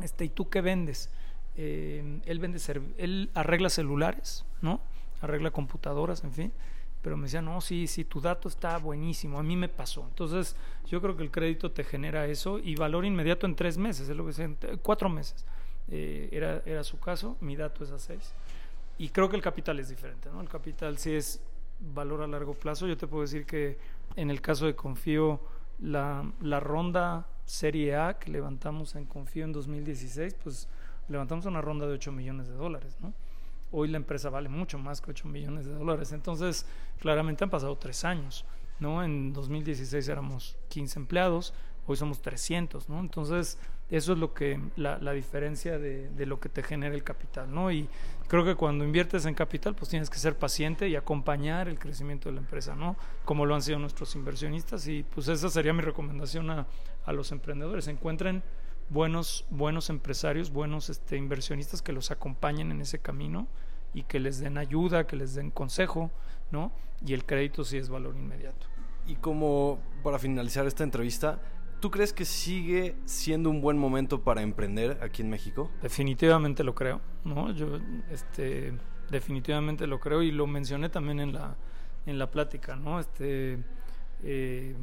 Este, 0.02 0.26
¿y 0.26 0.30
tú 0.30 0.50
qué 0.50 0.62
vendes? 0.62 1.10
Eh, 1.56 2.22
él 2.26 2.40
vende 2.40 2.60
él 2.98 3.30
arregla 3.34 3.70
celulares, 3.70 4.46
¿no? 4.62 4.82
Arregla 5.22 5.52
computadoras, 5.52 6.24
en 6.24 6.34
fin. 6.34 6.54
Pero 7.02 7.16
me 7.16 7.24
decía, 7.24 7.42
no, 7.42 7.62
sí, 7.62 7.88
sí, 7.88 8.04
tu 8.04 8.20
dato 8.20 8.50
está 8.50 8.78
buenísimo, 8.78 9.40
a 9.40 9.44
mí 9.44 9.56
me 9.56 9.70
pasó. 9.70 10.06
Entonces, 10.10 10.56
yo 10.86 11.02
creo 11.02 11.16
que 11.16 11.24
el 11.24 11.32
crédito 11.32 11.72
te 11.72 11.84
genera 11.84 12.26
eso 12.28 12.60
y 12.60 12.76
valor 12.76 13.06
inmediato 13.06 13.46
en 13.46 13.56
tres 13.56 13.78
meses, 13.78 14.10
es 14.10 14.16
lo 14.16 14.26
que 14.26 14.34
sea, 14.34 14.50
cuatro 14.82 15.10
meses. 15.10 15.46
Eh, 15.88 16.30
era, 16.32 16.62
era 16.66 16.84
su 16.84 17.00
caso, 17.00 17.38
mi 17.40 17.56
dato 17.56 17.84
es 17.84 17.92
a 17.92 18.00
seis. 18.00 18.34
Y 19.00 19.10
creo 19.10 19.30
que 19.30 19.38
el 19.38 19.42
capital 19.42 19.80
es 19.80 19.90
diferente, 19.90 20.30
¿no? 20.30 20.42
El 20.42 20.50
capital 20.50 20.98
sí 20.98 21.16
es 21.16 21.42
valor 21.80 22.22
a 22.22 22.28
largo 22.28 22.54
plazo. 22.54 22.86
Yo 22.86 22.98
te 22.98 23.08
puedo 23.08 23.22
decir 23.22 23.46
que 23.46 23.78
en 24.18 24.30
el 24.30 24.42
caso 24.42 24.66
de 24.66 24.76
Confío, 24.76 25.40
la, 25.80 26.30
la 26.42 26.60
ronda 26.60 27.26
Serie 27.46 27.96
A 27.96 28.20
que 28.20 28.30
levantamos 28.30 28.96
en 28.96 29.06
Confío 29.06 29.46
en 29.46 29.54
2016, 29.54 30.36
pues 30.44 30.68
levantamos 31.08 31.46
una 31.46 31.62
ronda 31.62 31.88
de 31.88 31.94
8 31.94 32.12
millones 32.12 32.50
de 32.50 32.56
dólares, 32.56 32.98
¿no? 33.00 33.14
Hoy 33.72 33.88
la 33.88 33.98
empresa 33.98 34.30
vale 34.30 34.50
mucho 34.50 34.78
más 34.78 35.00
que 35.00 35.12
8 35.12 35.30
millones 35.30 35.66
de 35.66 35.74
dólares. 35.74 36.12
Entonces, 36.12 36.66
claramente 37.00 37.46
han 37.46 37.50
pasado 37.50 37.78
tres 37.78 38.04
años, 38.04 38.44
¿no? 38.80 39.02
En 39.02 39.32
2016 39.32 40.10
éramos 40.10 40.58
15 40.68 41.00
empleados, 41.00 41.54
hoy 41.88 41.96
somos 41.96 42.22
300, 42.22 42.90
¿no? 42.90 43.00
Entonces, 43.00 43.58
eso 43.90 44.14
es 44.14 44.20
lo 44.20 44.34
que, 44.34 44.60
la, 44.76 45.00
la 45.00 45.14
diferencia 45.14 45.80
de, 45.80 46.26
lo 46.26 46.40
que 46.40 46.50
te 46.50 46.62
genera 46.62 46.94
el 46.94 47.04
capital, 47.04 47.54
¿no? 47.54 47.72
Y 47.72 47.90
creo 48.28 48.46
que 48.46 48.56
cuando 48.56 48.84
inviertes 48.84 49.26
en 49.26 49.34
capital, 49.34 49.74
pues 49.76 49.90
tienes 49.90 50.10
que 50.10 50.20
ser 50.20 50.38
paciente 50.38 50.88
y 50.88 50.96
acompañar 50.96 51.68
el 51.68 51.80
crecimiento 51.80 52.30
de 52.30 52.36
la 52.36 52.42
empresa, 52.42 52.76
¿no? 52.76 52.96
Como 53.26 53.46
lo 53.46 53.56
han 53.56 53.64
sido 53.64 53.80
nuestros 53.80 54.16
inversionistas 54.16 54.88
y 54.88 55.04
pues 55.04 55.28
esa 55.28 55.50
sería 55.50 55.74
mi 55.74 55.82
recomendación 55.82 56.52
a, 56.52 56.68
a 57.06 57.14
los 57.14 57.32
emprendedores. 57.32 57.88
Encuentren 57.88 58.44
buenos, 58.90 59.46
buenos 59.50 59.90
empresarios, 59.90 60.52
buenos 60.52 60.90
este, 60.90 61.18
inversionistas 61.18 61.82
que 61.82 61.92
los 61.92 62.12
acompañen 62.12 62.72
en 62.72 62.82
ese 62.82 63.00
camino 63.00 63.48
y 63.94 64.04
que 64.04 64.20
les 64.20 64.40
den 64.40 64.58
ayuda, 64.58 65.08
que 65.08 65.16
les 65.16 65.34
den 65.34 65.50
consejo, 65.50 66.12
¿no? 66.52 66.72
Y 67.04 67.14
el 67.14 67.26
crédito 67.26 67.64
sí 67.64 67.78
es 67.78 67.90
valor 67.90 68.16
inmediato. 68.16 68.68
Y 69.08 69.16
como 69.16 69.80
para 70.04 70.20
finalizar 70.20 70.68
esta 70.68 70.84
entrevista, 70.84 71.40
¿tú 71.80 71.92
crees 71.92 72.14
que 72.14 72.26
sigue 72.26 72.96
siendo 73.06 73.50
un 73.50 73.62
buen 73.62 73.78
momento 73.78 74.22
para 74.22 74.42
emprender 74.42 75.00
aquí 75.02 75.22
en 75.22 75.30
México? 75.30 75.72
Definitivamente 75.82 76.64
lo 76.64 76.76
creo, 76.76 77.02
¿no? 77.24 77.52
Yo, 77.52 77.80
este, 78.12 78.74
definitivamente 79.10 79.88
lo 79.88 80.00
creo 80.00 80.22
y 80.22 80.32
lo 80.32 80.48
mencioné 80.48 80.90
también 80.90 81.20
en 81.20 81.34
la, 81.34 81.56
en 82.06 82.20
la 82.20 82.30
plática, 82.30 82.76
¿no? 82.76 83.00
Este, 83.00 83.60
eh, 84.24 84.76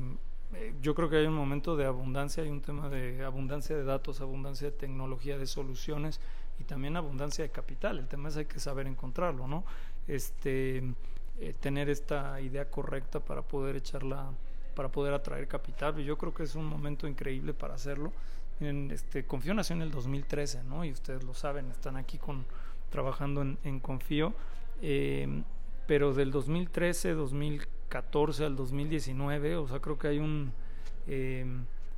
yo 0.81 0.95
creo 0.95 1.09
que 1.09 1.17
hay 1.17 1.27
un 1.27 1.35
momento 1.35 1.77
de 1.77 1.85
abundancia, 1.85 2.43
hay 2.43 2.51
un 2.51 2.63
tema 2.63 2.89
de 2.89 3.25
abundancia 3.25 3.77
de 3.77 3.85
datos, 3.85 4.21
abundancia 4.21 4.71
de 4.71 4.77
tecnología, 4.77 5.39
de 5.39 5.47
soluciones 5.47 6.21
y 6.59 6.65
también 6.65 6.97
abundancia 6.97 7.45
de 7.45 7.51
capital. 7.51 7.99
El 7.99 8.09
tema 8.09 8.29
es 8.29 8.37
hay 8.37 8.47
que 8.47 8.61
saber 8.61 8.87
encontrarlo, 8.87 9.47
¿no? 9.47 9.65
Este, 10.07 10.83
eh, 11.39 11.55
tener 11.61 11.91
esta 11.91 12.41
idea 12.41 12.71
correcta 12.71 13.21
para 13.21 13.43
poder 13.43 13.77
echarla, 13.77 14.31
para 14.77 14.91
poder 14.91 15.13
atraer 15.15 15.49
capital. 15.49 15.99
Y 15.99 16.05
yo 16.05 16.17
creo 16.17 16.33
que 16.33 16.45
es 16.45 16.55
un 16.55 16.67
momento 16.67 17.09
increíble 17.09 17.53
para 17.53 17.75
hacerlo. 17.75 18.13
En, 18.61 18.93
este, 18.93 19.27
Confío 19.27 19.55
nació 19.55 19.75
en 19.75 19.83
el 19.83 19.91
2013, 19.91 20.63
¿no? 20.63 20.85
Y 20.85 20.93
ustedes 20.93 21.25
lo 21.25 21.35
saben, 21.35 21.69
están 21.73 21.97
aquí 21.97 22.19
con, 22.19 22.47
trabajando 22.91 23.43
en, 23.43 23.81
Confío. 23.81 24.35
Eh, 24.81 25.43
pero 25.89 26.15
del 26.15 26.31
2013, 26.31 27.15
2014 27.15 28.45
al 28.45 28.57
2019, 28.57 29.57
o 29.57 29.69
sea, 29.69 29.81
creo 29.81 29.99
que 29.99 30.09
hay 30.09 30.19
un, 30.19 30.53
eh, 31.07 31.47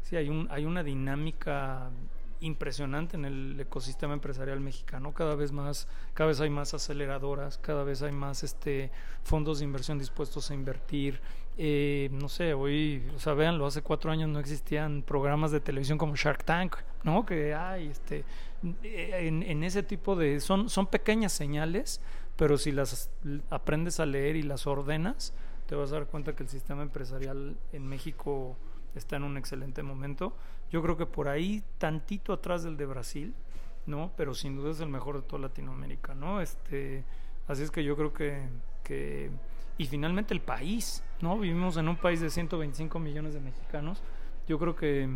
sí, 0.03 0.17
hay 0.17 0.29
un, 0.29 0.47
hay 0.51 0.65
una 0.65 0.83
dinámica 0.83 1.91
impresionante 2.41 3.17
en 3.17 3.25
el 3.25 3.61
ecosistema 3.61 4.15
empresarial 4.15 4.61
mexicano. 4.61 5.13
Cada 5.13 5.35
vez 5.35 5.53
más, 5.53 5.89
cada 6.15 6.29
vez 6.29 6.41
hay 6.41 6.51
más 6.51 6.75
aceleradoras, 6.75 7.59
cada 7.59 7.85
vez 7.85 8.03
hay 8.03 8.13
más 8.13 8.43
este 8.43 8.91
fondos 9.23 9.59
de 9.59 9.65
inversión 9.65 9.99
dispuestos 9.99 10.51
a 10.51 10.55
invertir. 10.55 11.21
Eh, 11.57 12.09
no 12.13 12.29
sé, 12.29 12.55
hoy, 12.55 13.03
o 13.17 13.19
sea, 13.19 13.35
véanlo, 13.35 13.67
hace 13.67 13.83
cuatro 13.83 14.13
años 14.13 14.29
no 14.29 14.39
existían 14.39 15.03
programas 15.03 15.51
de 15.51 15.61
televisión 15.61 15.99
como 15.99 16.15
Shark 16.15 16.45
Tank, 16.45 16.77
¿no? 17.03 17.27
Que 17.27 17.55
hay, 17.55 17.89
este, 17.89 18.25
en, 18.63 19.43
en 19.43 19.65
ese 19.65 19.83
tipo 19.83 20.15
de, 20.15 20.39
son, 20.41 20.69
son 20.69 20.87
pequeñas 20.87 21.33
señales, 21.33 22.01
pero 22.37 22.59
si 22.59 22.71
las 22.71 23.11
aprendes 23.51 23.99
a 23.99 24.07
leer 24.07 24.37
y 24.37 24.43
las 24.45 24.69
ordenas, 24.69 25.35
te 25.67 25.75
vas 25.75 25.91
a 25.91 25.97
dar 25.97 26.07
cuenta 26.07 26.37
que 26.37 26.45
el 26.45 26.49
sistema 26.49 26.83
empresarial 26.83 27.57
en 27.73 27.87
México 27.87 28.57
está 28.95 29.17
en 29.17 29.25
un 29.25 29.37
excelente 29.37 29.83
momento. 29.83 30.35
Yo 30.71 30.83
creo 30.83 30.97
que 30.97 31.07
por 31.07 31.29
ahí, 31.29 31.63
tantito 31.79 32.33
atrás 32.33 32.63
del 32.63 32.77
de 32.77 32.87
Brasil, 32.87 33.35
¿no? 33.87 34.13
Pero 34.17 34.35
sin 34.35 34.57
duda 34.57 34.71
es 34.71 34.81
el 34.81 34.89
mejor 34.89 35.17
de 35.17 35.23
toda 35.23 35.43
Latinoamérica, 35.43 36.15
¿no? 36.15 36.41
Este, 36.41 37.05
así 37.47 37.63
es 37.63 37.71
que 37.71 37.85
yo 37.85 37.97
creo 37.97 38.13
que, 38.13 38.49
que 38.85 39.31
y 39.79 39.87
finalmente 39.87 40.35
el 40.35 40.41
país, 40.41 41.03
¿no? 41.21 41.39
Vivimos 41.39 41.77
en 41.77 41.89
un 41.89 41.97
país 41.97 42.21
de 42.21 42.31
125 42.31 42.99
millones 42.99 43.35
de 43.35 43.41
mexicanos. 43.41 44.03
Yo 44.49 44.59
creo 44.59 44.75
que 44.75 45.09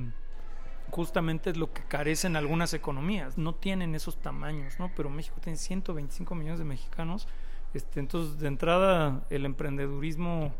justamente 0.90 1.50
es 1.50 1.56
lo 1.56 1.72
que 1.72 1.82
carecen 1.82 2.36
algunas 2.36 2.72
economías. 2.72 3.36
No 3.36 3.54
tienen 3.54 3.94
esos 3.94 4.18
tamaños, 4.18 4.78
¿no? 4.78 4.90
Pero 4.94 5.10
México 5.10 5.36
tiene 5.40 5.58
125 5.58 6.34
millones 6.34 6.58
de 6.60 6.64
mexicanos. 6.64 7.26
Este, 7.74 7.98
entonces, 7.98 8.38
de 8.38 8.48
entrada, 8.48 9.24
el 9.30 9.44
emprendedurismo 9.46 10.54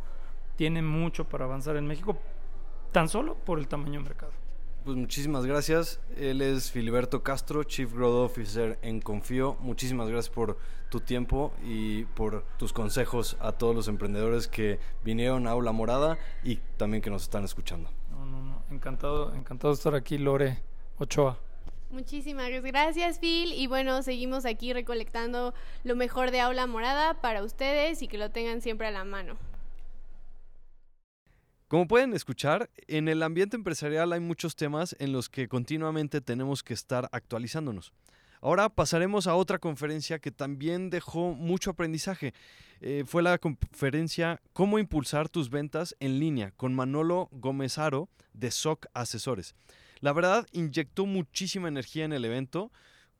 tiene 0.57 0.83
mucho 0.83 1.29
para 1.29 1.45
avanzar 1.45 1.77
en 1.77 1.87
México, 1.87 2.19
tan 2.93 3.09
solo 3.09 3.35
por 3.35 3.59
el 3.59 3.67
tamaño 3.67 3.95
del 3.95 4.05
mercado. 4.05 4.33
Pues 4.85 4.97
muchísimas 4.97 5.47
gracias. 5.47 6.01
Él 6.17 6.43
es 6.43 6.73
Filiberto 6.73 7.23
Castro, 7.23 7.63
Chief 7.63 7.93
Growth 7.93 8.31
Officer 8.31 8.79
en 8.83 9.01
Confío. 9.01 9.57
Muchísimas 9.61 10.09
gracias 10.09 10.35
por 10.35 10.59
tu 10.91 11.01
tiempo 11.01 11.53
y 11.65 12.05
por 12.05 12.45
tus 12.59 12.73
consejos 12.73 13.37
a 13.41 13.53
todos 13.53 13.77
los 13.77 13.87
emprendedores 13.87 14.49
que 14.49 14.81
vinieron 15.05 15.47
a 15.47 15.53
Aula 15.53 15.71
Morada 15.71 16.19
y 16.43 16.57
también 16.77 17.01
que 17.01 17.11
nos 17.11 17.23
están 17.23 17.45
escuchando. 17.45 17.91
No, 18.11 18.27
no, 18.27 18.43
no. 18.43 18.63
Encantado, 18.71 19.33
encantado 19.35 19.73
de 19.73 19.77
estar 19.77 19.95
aquí, 19.95 20.19
Lore 20.19 20.59
Ochoa. 20.99 21.39
Muchísimas 21.91 22.51
gracias, 22.51 23.21
Phil. 23.21 23.53
Y 23.53 23.69
bueno, 23.69 24.03
seguimos 24.03 24.45
aquí 24.47 24.73
recolectando 24.73 25.55
lo 25.85 25.95
mejor 25.95 26.33
de 26.33 26.41
Aula 26.41 26.67
Morada 26.67 27.21
para 27.21 27.45
ustedes 27.45 28.03
y 28.03 28.09
que 28.09 28.19
lo 28.19 28.31
tengan 28.31 28.63
siempre 28.63 28.89
a 28.89 28.91
la 28.91 29.05
mano. 29.05 29.37
Como 31.73 31.89
pueden 31.89 32.13
escuchar, 32.13 32.69
en 32.87 33.09
el 33.09 33.23
ambiente 33.23 33.57
empresarial 33.57 34.13
hay 34.13 34.21
muchos 34.21 34.57
temas 34.57 34.95
en 34.99 35.11
los 35.11 35.31
que 35.31 35.49
continuamente 35.49 36.21
tenemos 36.21 36.63
que 36.63 36.75
estar 36.75 37.09
actualizándonos. 37.13 37.95
Ahora 38.43 38.69
pasaremos 38.69 39.27
a 39.27 39.37
otra 39.37 39.59
conferencia 39.59 40.19
que 40.19 40.31
también 40.31 40.91
dejó 40.91 41.33
mucho 41.33 41.71
aprendizaje. 41.71 42.35
Eh, 42.83 43.05
fue 43.07 43.23
la 43.23 43.39
conferencia 43.39 44.43
Cómo 44.53 44.79
impulsar 44.79 45.31
tus 45.31 45.49
ventas 45.49 45.97
en 45.99 46.21
línea 46.21 46.51
con 46.59 46.75
Manolo 46.75 47.31
Gómez 47.33 47.79
Aro 47.79 48.11
de 48.35 48.51
SOC 48.51 48.89
Asesores. 48.93 49.55
La 50.01 50.13
verdad, 50.13 50.47
inyectó 50.53 51.07
muchísima 51.07 51.69
energía 51.69 52.05
en 52.05 52.13
el 52.13 52.27
evento 52.27 52.71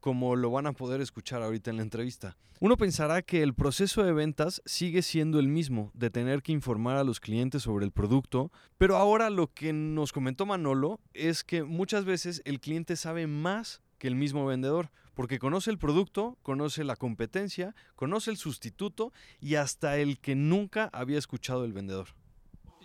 como 0.03 0.35
lo 0.35 0.51
van 0.51 0.67
a 0.67 0.73
poder 0.73 1.01
escuchar 1.01 1.43
ahorita 1.43 1.71
en 1.71 1.77
la 1.77 1.85
entrevista. 1.85 2.37
Uno 2.59 2.77
pensará 2.77 3.23
que 3.23 3.43
el 3.43 3.55
proceso 3.55 4.03
de 4.03 4.13
ventas 4.13 4.61
sigue 4.67 5.01
siendo 5.01 5.39
el 5.39 5.47
mismo, 5.47 5.93
de 5.95 6.11
tener 6.11 6.43
que 6.43 6.51
informar 6.51 6.97
a 6.97 7.05
los 7.05 7.21
clientes 7.21 7.63
sobre 7.63 7.85
el 7.85 7.93
producto, 7.93 8.51
pero 8.79 8.97
ahora 8.97 9.31
lo 9.31 9.47
que 9.53 9.73
nos 9.73 10.13
comentó 10.13 10.45
Manolo 10.45 10.99
es 11.15 11.45
que 11.45 11.63
muchas 11.63 12.05
veces 12.05 12.43
el 12.45 12.59
cliente 12.59 12.97
sabe 12.97 13.29
más 13.29 13.81
que 13.99 14.09
el 14.09 14.17
mismo 14.17 14.45
vendedor, 14.45 14.91
porque 15.15 15.39
conoce 15.39 15.71
el 15.71 15.79
producto, 15.79 16.37
conoce 16.43 16.83
la 16.83 16.97
competencia, 16.97 17.77
conoce 17.95 18.33
el 18.33 18.37
sustituto 18.37 19.13
y 19.41 19.55
hasta 19.55 19.99
el 19.99 20.19
que 20.19 20.35
nunca 20.35 20.91
había 20.93 21.19
escuchado 21.19 21.65
el 21.65 21.73
vendedor. 21.73 22.09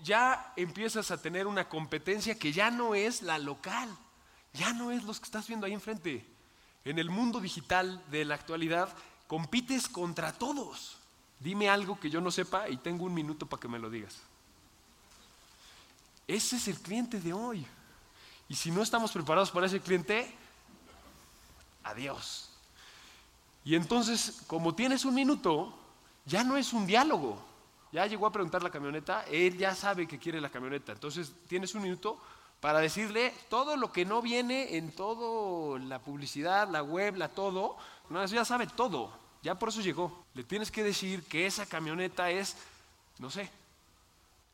Ya 0.04 0.54
empiezas 0.56 1.10
a 1.10 1.20
tener 1.20 1.48
una 1.48 1.68
competencia 1.68 2.38
que 2.38 2.52
ya 2.52 2.70
no 2.70 2.94
es 2.94 3.24
la 3.24 3.40
local, 3.40 3.90
ya 4.54 4.72
no 4.74 4.92
es 4.92 5.04
los 5.04 5.20
que 5.20 5.26
estás 5.26 5.48
viendo 5.48 5.66
ahí 5.66 5.74
enfrente 5.74 6.37
en 6.90 7.00
el 7.00 7.10
mundo 7.10 7.42
digital 7.42 8.02
de 8.10 8.24
la 8.24 8.36
actualidad 8.36 8.90
compites 9.28 9.90
contra 9.90 10.32
todos. 10.32 10.98
Dime 11.40 11.70
algo 11.70 12.00
que 12.00 12.10
yo 12.10 12.22
no 12.22 12.32
sepa 12.32 12.70
y 12.70 12.78
tengo 12.78 13.04
un 13.04 13.14
minuto 13.14 13.46
para 13.46 13.60
que 13.60 13.68
me 13.68 13.78
lo 13.78 13.90
digas. 13.90 14.18
Ese 16.28 16.56
es 16.56 16.68
el 16.68 16.80
cliente 16.80 17.20
de 17.20 17.34
hoy. 17.34 17.66
Y 18.48 18.56
si 18.56 18.72
no 18.72 18.82
estamos 18.82 19.12
preparados 19.12 19.52
para 19.52 19.66
ese 19.66 19.82
cliente, 19.82 20.34
adiós. 21.84 22.50
Y 23.66 23.76
entonces, 23.76 24.44
como 24.48 24.74
tienes 24.74 25.04
un 25.04 25.14
minuto, 25.14 25.78
ya 26.26 26.46
no 26.46 26.56
es 26.56 26.72
un 26.72 26.88
diálogo. 26.88 27.38
Ya 27.92 28.06
llegó 28.06 28.28
a 28.28 28.32
preguntar 28.32 28.64
la 28.64 28.70
camioneta, 28.70 29.26
él 29.26 29.58
ya 29.58 29.76
sabe 29.76 30.08
que 30.08 30.20
quiere 30.20 30.40
la 30.40 30.50
camioneta. 30.50 30.94
Entonces, 30.94 31.34
tienes 31.48 31.76
un 31.76 31.82
minuto 31.82 32.18
para 32.60 32.80
decirle 32.80 33.34
todo 33.50 33.78
lo 33.78 33.92
que 33.92 34.06
no 34.06 34.22
viene 34.22 34.78
en 34.78 34.92
todo 34.92 35.78
la 35.78 36.00
publicidad, 36.00 36.68
la 36.70 36.82
web, 36.82 37.16
la 37.16 37.30
todo, 37.30 37.78
no, 38.10 38.26
ya 38.26 38.46
sabe 38.46 38.68
todo, 38.68 39.12
ya 39.44 39.56
por 39.56 39.70
eso 39.70 39.82
llegó. 39.82 40.26
Le 40.34 40.44
tienes 40.44 40.72
que 40.72 40.84
decir 40.84 41.24
que 41.24 41.46
esa 41.46 41.66
camioneta 41.66 42.32
es, 42.32 42.58
no 43.20 43.30
sé, 43.30 43.50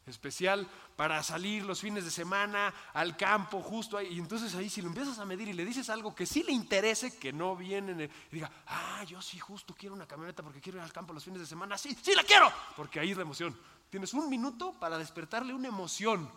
especial 0.06 0.68
para 0.98 1.24
salir 1.24 1.64
los 1.64 1.80
fines 1.80 2.04
de 2.04 2.12
semana 2.12 2.74
al 2.94 3.16
campo, 3.16 3.62
justo 3.62 3.98
ahí. 3.98 4.08
Y 4.14 4.20
entonces 4.20 4.54
ahí 4.56 4.70
si 4.70 4.82
lo 4.82 4.90
empiezas 4.90 5.18
a 5.18 5.26
medir 5.26 5.48
y 5.48 5.54
le 5.54 5.66
dices 5.66 5.90
algo 5.90 6.14
que 6.14 6.26
sí 6.26 6.44
le 6.44 6.52
interese, 6.52 7.18
que 7.18 7.32
no 7.32 7.56
viene, 7.56 8.10
y 8.32 8.36
diga, 8.36 8.52
ah, 8.68 9.04
yo 9.06 9.22
sí 9.22 9.40
justo 9.40 9.74
quiero 9.78 9.96
una 9.96 10.06
camioneta 10.06 10.44
porque 10.44 10.60
quiero 10.60 10.78
ir 10.78 10.84
al 10.84 10.94
campo 10.94 11.14
los 11.14 11.24
fines 11.24 11.40
de 11.40 11.48
semana, 11.48 11.78
sí, 11.78 11.98
sí 12.02 12.14
la 12.14 12.24
quiero, 12.24 12.52
porque 12.76 13.00
ahí 13.00 13.12
es 13.12 13.18
la 13.18 13.24
emoción. 13.24 13.58
Tienes 13.90 14.14
un 14.14 14.30
minuto 14.30 14.74
para 14.74 14.98
despertarle 14.98 15.54
una 15.54 15.70
emoción 15.70 16.30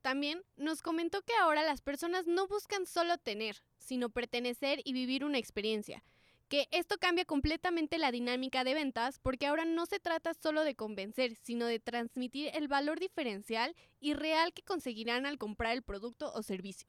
también 0.00 0.42
nos 0.56 0.82
comentó 0.82 1.22
que 1.22 1.32
ahora 1.40 1.62
las 1.62 1.80
personas 1.80 2.26
no 2.26 2.46
buscan 2.46 2.86
solo 2.86 3.18
tener, 3.18 3.62
sino 3.78 4.10
pertenecer 4.10 4.80
y 4.84 4.92
vivir 4.92 5.24
una 5.24 5.38
experiencia. 5.38 6.02
Que 6.48 6.66
esto 6.72 6.96
cambia 6.98 7.24
completamente 7.24 7.98
la 7.98 8.10
dinámica 8.10 8.64
de 8.64 8.74
ventas 8.74 9.20
porque 9.20 9.46
ahora 9.46 9.64
no 9.64 9.86
se 9.86 10.00
trata 10.00 10.34
solo 10.34 10.64
de 10.64 10.74
convencer, 10.74 11.36
sino 11.36 11.66
de 11.66 11.78
transmitir 11.78 12.50
el 12.54 12.66
valor 12.66 12.98
diferencial 12.98 13.76
y 14.00 14.14
real 14.14 14.52
que 14.52 14.62
conseguirán 14.62 15.26
al 15.26 15.38
comprar 15.38 15.72
el 15.74 15.82
producto 15.82 16.32
o 16.32 16.42
servicio. 16.42 16.88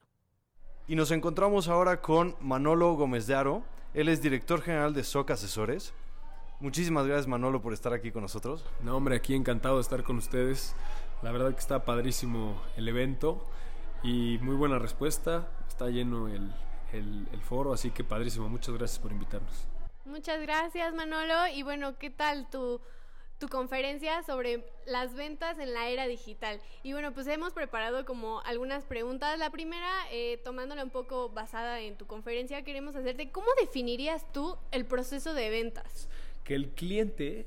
Y 0.88 0.96
nos 0.96 1.12
encontramos 1.12 1.68
ahora 1.68 2.00
con 2.00 2.36
Manolo 2.40 2.94
Gómez 2.94 3.28
de 3.28 3.36
Aro. 3.36 3.64
Él 3.94 4.08
es 4.08 4.20
director 4.20 4.62
general 4.62 4.94
de 4.94 5.04
SOC 5.04 5.30
Asesores. 5.30 5.94
Muchísimas 6.62 7.06
gracias 7.06 7.26
Manolo 7.26 7.60
por 7.60 7.72
estar 7.72 7.92
aquí 7.92 8.12
con 8.12 8.22
nosotros. 8.22 8.64
No, 8.82 8.96
hombre, 8.96 9.16
aquí 9.16 9.34
encantado 9.34 9.76
de 9.76 9.82
estar 9.82 10.04
con 10.04 10.16
ustedes. 10.16 10.74
La 11.22 11.30
verdad 11.30 11.52
que 11.52 11.60
está 11.60 11.84
padrísimo 11.84 12.60
el 12.76 12.88
evento 12.88 13.46
y 14.02 14.38
muy 14.42 14.56
buena 14.56 14.80
respuesta. 14.80 15.48
Está 15.68 15.88
lleno 15.88 16.26
el, 16.26 16.52
el, 16.92 17.40
foro, 17.42 17.72
así 17.72 17.92
que 17.92 18.02
padrísimo. 18.02 18.48
Muchas 18.48 18.74
gracias 18.74 18.98
por 18.98 19.12
invitarnos. 19.12 19.68
Muchas 20.04 20.40
gracias 20.42 20.92
Manolo. 20.94 21.46
Y 21.54 21.62
bueno, 21.62 21.96
¿qué 21.96 22.10
tal 22.10 22.50
tu, 22.50 22.80
tu 23.38 23.48
conferencia 23.48 24.24
sobre 24.24 24.64
las 24.84 25.14
ventas 25.14 25.60
en 25.60 25.72
la 25.72 25.88
era 25.88 26.08
digital? 26.08 26.60
Y 26.82 26.92
bueno, 26.92 27.12
pues 27.12 27.28
hemos 27.28 27.52
preparado 27.52 28.04
como 28.04 28.40
algunas 28.40 28.84
preguntas. 28.84 29.38
La 29.38 29.50
primera, 29.50 29.90
eh, 30.10 30.40
tomándola 30.42 30.82
un 30.82 30.90
poco 30.90 31.28
basada 31.28 31.78
en 31.80 31.96
tu 31.96 32.08
conferencia, 32.08 32.64
queremos 32.64 32.96
hacerte, 32.96 33.30
¿cómo 33.30 33.46
definirías 33.60 34.26
tú 34.32 34.56
el 34.72 34.86
proceso 34.86 35.34
de 35.34 35.50
ventas? 35.50 36.08
Que 36.42 36.56
el 36.56 36.70
cliente 36.70 37.46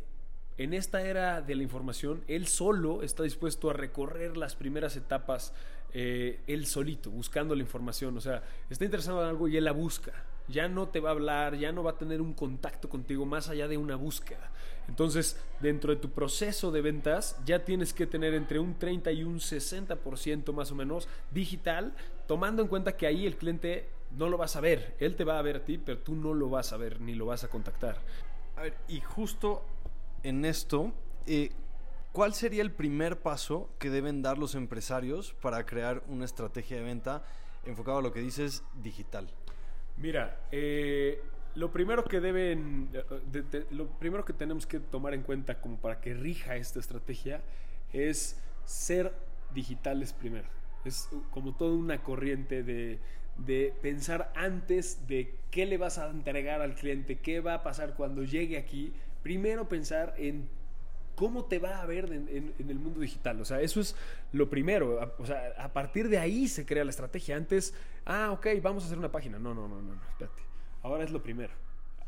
en 0.58 0.74
esta 0.74 1.02
era 1.02 1.42
de 1.42 1.56
la 1.56 1.64
información, 1.64 2.24
él 2.28 2.48
solo 2.48 3.04
está 3.04 3.24
dispuesto 3.24 3.70
a 3.70 3.74
recorrer 3.74 4.38
las 4.38 4.56
primeras 4.56 4.96
etapas, 4.96 5.54
eh, 5.94 6.40
él 6.48 6.66
solito, 6.66 7.12
buscando 7.12 7.56
la 7.56 7.62
información. 7.62 8.18
O 8.18 8.22
sea, 8.22 8.42
está 8.70 8.86
interesado 8.86 9.22
en 9.22 9.30
algo 9.30 9.48
y 9.48 9.58
él 9.58 9.66
la 9.66 9.74
busca. 9.74 10.14
ya 10.48 10.68
no 10.68 10.90
te 10.90 11.00
va 11.00 11.10
a 11.10 11.14
hablar, 11.14 11.56
ya 11.56 11.72
no 11.72 11.82
va 11.82 11.92
a 11.92 11.98
tener 11.98 12.22
un 12.22 12.34
contacto 12.34 12.88
contigo 12.88 13.26
más 13.26 13.50
allá 13.50 13.68
de 13.68 13.78
una 13.78 13.96
búsqueda. 13.96 14.52
Entonces, 14.88 15.42
dentro 15.60 15.94
de 15.94 16.00
tu 16.00 16.12
proceso 16.12 16.72
de 16.72 16.82
ventas, 16.82 17.36
ya 17.46 17.66
tienes 17.66 17.94
que 17.94 18.06
tener 18.06 18.36
entre 18.36 18.60
un 18.60 18.78
30 18.78 19.12
y 19.12 19.24
un 19.24 19.40
60% 19.40 20.54
más 20.54 20.72
o 20.72 20.76
menos 20.76 21.08
digital, 21.32 21.96
tomando 22.28 22.62
en 22.62 22.68
cuenta 22.68 22.96
que 22.96 23.08
ahí 23.08 23.26
el 23.26 23.38
cliente 23.38 23.90
no 24.16 24.30
lo 24.30 24.38
va 24.38 24.46
a 24.46 24.48
saber. 24.48 24.96
Él 25.00 25.16
te 25.16 25.24
va 25.24 25.40
a 25.40 25.42
ver 25.42 25.56
a 25.56 25.66
ti, 25.66 25.80
pero 25.84 25.98
tú 25.98 26.16
no 26.16 26.36
lo 26.36 26.48
vas 26.48 26.72
a 26.74 26.78
ver 26.78 27.02
ni 27.02 27.16
lo 27.16 27.26
vas 27.26 27.44
a 27.44 27.48
contactar. 27.48 27.98
A 28.56 28.62
ver, 28.62 28.76
y 28.88 29.02
justo 29.02 29.66
en 30.28 30.46
esto, 30.46 30.94
eh, 31.28 31.52
¿cuál 32.12 32.34
sería 32.34 32.62
el 32.62 32.72
primer 32.72 33.20
paso 33.20 33.70
que 33.80 33.90
deben 33.90 34.22
dar 34.22 34.38
los 34.38 34.56
empresarios 34.56 35.34
para 35.42 35.66
crear 35.66 36.04
una 36.08 36.26
estrategia 36.26 36.78
de 36.78 36.84
venta 36.84 37.24
enfocada 37.66 38.00
a 38.00 38.02
lo 38.02 38.12
que 38.12 38.20
dices 38.22 38.64
digital? 38.82 39.28
Mira, 39.98 40.40
eh, 40.52 41.22
lo 41.56 41.72
primero 41.72 42.04
que 42.04 42.20
deben, 42.20 42.92
de- 43.32 43.42
de- 43.44 43.66
lo 43.72 43.88
primero 43.88 44.26
que 44.26 44.34
tenemos 44.34 44.66
que 44.68 44.80
tomar 44.80 45.14
en 45.14 45.22
cuenta 45.22 45.62
como 45.62 45.78
para 45.78 46.02
que 46.02 46.14
rija 46.14 46.56
esta 46.56 46.80
estrategia 46.80 47.42
es 47.94 48.42
ser 48.66 49.14
digitales 49.54 50.12
primero. 50.12 50.50
Es 50.84 51.08
como 51.32 51.56
toda 51.56 51.74
una 51.76 52.04
corriente 52.04 52.62
de, 52.64 53.00
de 53.38 53.74
pensar 53.82 54.32
antes 54.36 55.08
de 55.08 55.36
qué 55.50 55.66
le 55.66 55.78
vas 55.78 55.98
a 55.98 56.10
entregar 56.10 56.62
al 56.62 56.76
cliente, 56.76 57.20
qué 57.20 57.40
va 57.40 57.56
a 57.56 57.64
pasar 57.64 57.96
cuando 57.96 58.24
llegue 58.24 58.58
aquí. 58.58 58.94
Primero 59.26 59.68
pensar 59.68 60.14
en 60.20 60.48
cómo 61.16 61.46
te 61.46 61.58
va 61.58 61.82
a 61.82 61.86
ver 61.88 62.14
en, 62.14 62.54
el 62.60 62.78
mundo 62.78 63.00
digital. 63.00 63.42
O 63.42 63.46
sea, 63.46 63.60
eso 63.60 63.82
es 63.82 63.96
lo 64.32 64.52
primero. 64.52 65.16
O 65.18 65.26
sea, 65.26 65.52
a 65.58 65.74
partir 65.74 66.10
de 66.10 66.20
ahí 66.20 66.48
se 66.48 66.64
crea 66.64 66.84
la 66.84 66.92
estrategia. 66.92 67.36
Antes, 67.36 67.74
ah, 68.06 68.30
ok, 68.34 68.46
vamos 68.62 68.84
a 68.84 68.86
hacer 68.86 69.00
una 69.00 69.12
página. 69.12 69.40
No, 69.40 69.56
no, 69.56 69.68
no, 69.68 69.82
no, 69.82 69.96
no, 69.96 70.02
espérate. 70.12 70.44
Ahora 70.84 71.04
es 71.04 71.10
lo 71.10 71.24
primero. 71.24 71.52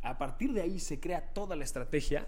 A 0.03 0.19
partir 0.19 0.53
de 0.53 0.61
ahí 0.61 0.79
se 0.79 0.99
crea 0.99 1.33
toda 1.33 1.55
la 1.55 1.63
estrategia 1.63 2.27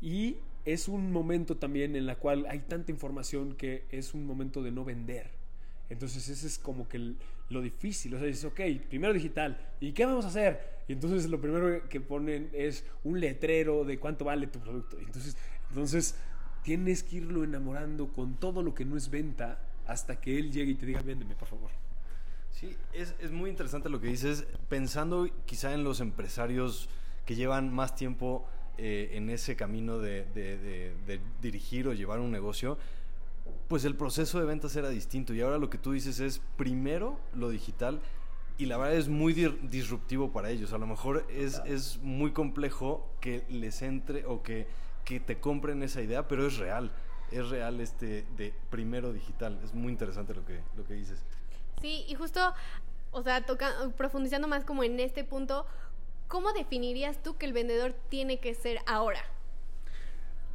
y 0.00 0.36
es 0.64 0.86
un 0.86 1.10
momento 1.10 1.56
también 1.56 1.96
en 1.96 2.06
la 2.06 2.14
cual 2.14 2.46
hay 2.48 2.60
tanta 2.60 2.92
información 2.92 3.56
que 3.56 3.86
es 3.90 4.14
un 4.14 4.24
momento 4.24 4.62
de 4.62 4.70
no 4.70 4.84
vender. 4.84 5.32
Entonces 5.90 6.28
ese 6.28 6.46
es 6.46 6.58
como 6.58 6.88
que 6.88 7.14
lo 7.48 7.62
difícil. 7.62 8.14
O 8.14 8.18
sea, 8.18 8.26
dices, 8.26 8.44
ok, 8.44 8.60
primero 8.88 9.12
digital. 9.12 9.58
¿Y 9.80 9.92
qué 9.92 10.04
vamos 10.04 10.24
a 10.24 10.28
hacer? 10.28 10.78
Y 10.88 10.92
entonces 10.92 11.28
lo 11.28 11.40
primero 11.40 11.88
que 11.88 12.00
ponen 12.00 12.50
es 12.52 12.84
un 13.04 13.20
letrero 13.20 13.84
de 13.84 13.98
cuánto 13.98 14.24
vale 14.24 14.46
tu 14.46 14.58
producto. 14.58 14.98
Entonces, 14.98 15.36
entonces 15.68 16.14
tienes 16.62 17.02
que 17.02 17.16
irlo 17.16 17.44
enamorando 17.44 18.12
con 18.12 18.38
todo 18.38 18.62
lo 18.62 18.74
que 18.74 18.84
no 18.84 18.96
es 18.96 19.10
venta 19.10 19.60
hasta 19.86 20.20
que 20.20 20.38
él 20.38 20.52
llegue 20.52 20.72
y 20.72 20.74
te 20.74 20.86
diga, 20.86 21.02
véndeme, 21.02 21.34
por 21.34 21.48
favor. 21.48 21.70
Sí, 22.50 22.76
es, 22.92 23.14
es 23.20 23.30
muy 23.30 23.50
interesante 23.50 23.88
lo 23.88 24.00
que 24.00 24.08
dices, 24.08 24.44
pensando 24.68 25.28
quizá 25.46 25.72
en 25.74 25.84
los 25.84 26.00
empresarios 26.00 26.88
que 27.24 27.36
llevan 27.36 27.72
más 27.72 27.94
tiempo 27.94 28.46
eh, 28.78 29.10
en 29.12 29.30
ese 29.30 29.56
camino 29.56 29.98
de 29.98 30.26
dirigir 31.40 31.88
o 31.88 31.94
llevar 31.94 32.18
un 32.20 32.30
negocio, 32.30 32.78
pues 33.68 33.84
el 33.84 33.96
proceso 33.96 34.38
de 34.38 34.46
ventas 34.46 34.74
era 34.76 34.88
distinto 34.88 35.34
y 35.34 35.40
ahora 35.40 35.58
lo 35.58 35.70
que 35.70 35.78
tú 35.78 35.92
dices 35.92 36.20
es 36.20 36.40
primero 36.56 37.18
lo 37.34 37.50
digital 37.50 38.00
y 38.58 38.66
la 38.66 38.76
verdad 38.76 38.96
es 38.96 39.08
muy 39.08 39.32
disruptivo 39.32 40.32
para 40.32 40.50
ellos. 40.50 40.72
A 40.72 40.78
lo 40.78 40.86
mejor 40.86 41.24
es, 41.30 41.62
es 41.64 41.98
muy 42.02 42.32
complejo 42.32 43.08
que 43.20 43.44
les 43.48 43.82
entre 43.82 44.26
o 44.26 44.42
que, 44.42 44.66
que 45.04 45.20
te 45.20 45.38
compren 45.38 45.82
esa 45.84 46.02
idea, 46.02 46.26
pero 46.26 46.46
es 46.46 46.58
real. 46.58 46.90
Es 47.30 47.48
real 47.50 47.80
este 47.80 48.26
de 48.36 48.52
primero 48.68 49.12
digital. 49.12 49.60
Es 49.62 49.74
muy 49.74 49.92
interesante 49.92 50.34
lo 50.34 50.44
que, 50.44 50.60
lo 50.76 50.84
que 50.84 50.94
dices. 50.94 51.22
Sí, 51.80 52.04
y 52.08 52.14
justo, 52.16 52.40
o 53.12 53.22
sea, 53.22 53.46
toca, 53.46 53.72
profundizando 53.96 54.48
más 54.48 54.64
como 54.64 54.82
en 54.82 54.98
este 54.98 55.22
punto, 55.22 55.64
¿cómo 56.26 56.52
definirías 56.52 57.22
tú 57.22 57.36
que 57.36 57.46
el 57.46 57.52
vendedor 57.52 57.94
tiene 58.08 58.40
que 58.40 58.54
ser 58.54 58.80
ahora? 58.86 59.20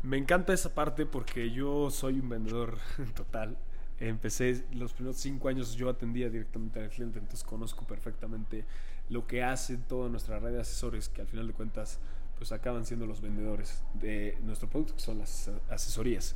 Me 0.04 0.18
encanta 0.18 0.52
esa 0.52 0.74
parte 0.74 1.06
porque 1.06 1.50
yo 1.50 1.90
soy 1.90 2.20
un 2.20 2.28
vendedor 2.28 2.78
total. 3.16 3.58
Empecé 4.00 4.66
los 4.74 4.92
primeros 4.92 5.16
cinco 5.18 5.48
años, 5.48 5.76
yo 5.76 5.88
atendía 5.88 6.30
directamente 6.30 6.82
al 6.82 6.90
cliente, 6.90 7.20
entonces 7.20 7.46
conozco 7.46 7.88
perfectamente 7.88 8.66
lo 9.10 9.26
que 9.26 9.44
hace 9.44 9.78
toda 9.78 10.10
nuestra 10.10 10.40
red 10.40 10.52
de 10.52 10.60
asesores, 10.60 11.08
que 11.08 11.22
al 11.22 11.28
final 11.28 11.48
de 11.48 11.54
cuentas 11.54 12.00
pues 12.38 12.52
acaban 12.52 12.86
siendo 12.86 13.06
los 13.06 13.22
vendedores 13.22 13.82
de 13.94 14.38
nuestro 14.44 14.70
producto, 14.70 14.96
que 14.96 15.02
son 15.02 15.20
las 15.20 15.50
asesorías. 15.70 16.36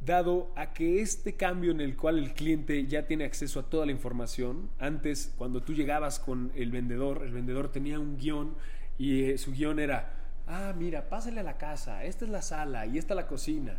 Dado 0.00 0.50
a 0.56 0.72
que 0.72 1.02
este 1.02 1.34
cambio 1.34 1.72
en 1.72 1.82
el 1.82 1.96
cual 1.96 2.18
el 2.18 2.32
cliente 2.32 2.86
ya 2.86 3.06
tiene 3.06 3.24
acceso 3.24 3.60
a 3.60 3.64
toda 3.64 3.84
la 3.84 3.92
información, 3.92 4.70
antes 4.78 5.34
cuando 5.36 5.62
tú 5.62 5.74
llegabas 5.74 6.18
con 6.18 6.52
el 6.54 6.70
vendedor, 6.70 7.22
el 7.22 7.32
vendedor 7.32 7.70
tenía 7.70 8.00
un 8.00 8.16
guion 8.16 8.54
y 8.96 9.24
eh, 9.24 9.36
su 9.36 9.52
guion 9.52 9.78
era, 9.78 10.23
ah, 10.46 10.72
mira, 10.76 11.08
pásale 11.08 11.40
a 11.40 11.44
la 11.44 11.58
casa, 11.58 12.04
esta 12.04 12.24
es 12.24 12.30
la 12.30 12.42
sala 12.42 12.86
y 12.86 12.98
esta 12.98 13.14
la 13.14 13.26
cocina. 13.26 13.78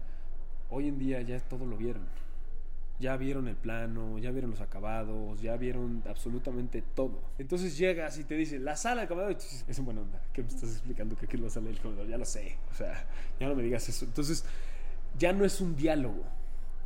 Hoy 0.69 0.87
en 0.87 0.97
día 0.97 1.21
ya 1.21 1.39
todo 1.39 1.65
lo 1.65 1.77
vieron. 1.77 2.03
Ya 2.97 3.17
vieron 3.17 3.49
el 3.49 3.55
plano, 3.55 4.17
ya 4.19 4.31
vieron 4.31 4.51
los 4.51 4.61
acabados, 4.61 5.41
ya 5.41 5.57
vieron 5.57 6.01
absolutamente 6.09 6.81
todo. 6.81 7.21
Entonces 7.37 7.77
llegas 7.77 8.17
y 8.17 8.23
te 8.23 8.35
dicen, 8.35 8.63
la 8.63 8.77
sala 8.77 9.01
del 9.01 9.09
comedor, 9.09 9.31
es 9.31 9.79
un 9.79 9.85
buena 9.85 10.01
onda. 10.01 10.21
¿Qué 10.31 10.41
me 10.41 10.47
estás 10.47 10.71
explicando 10.71 11.15
que 11.17 11.25
aquí 11.25 11.35
es 11.35 11.41
la 11.41 11.49
sala 11.49 11.67
del 11.67 11.79
comedor? 11.79 12.07
Ya 12.07 12.17
lo 12.17 12.23
sé. 12.23 12.57
O 12.71 12.75
sea, 12.75 13.05
ya 13.37 13.49
no 13.49 13.55
me 13.55 13.63
digas 13.63 13.89
eso. 13.89 14.05
Entonces, 14.05 14.45
ya 15.19 15.33
no 15.33 15.43
es 15.43 15.59
un 15.59 15.75
diálogo. 15.75 16.23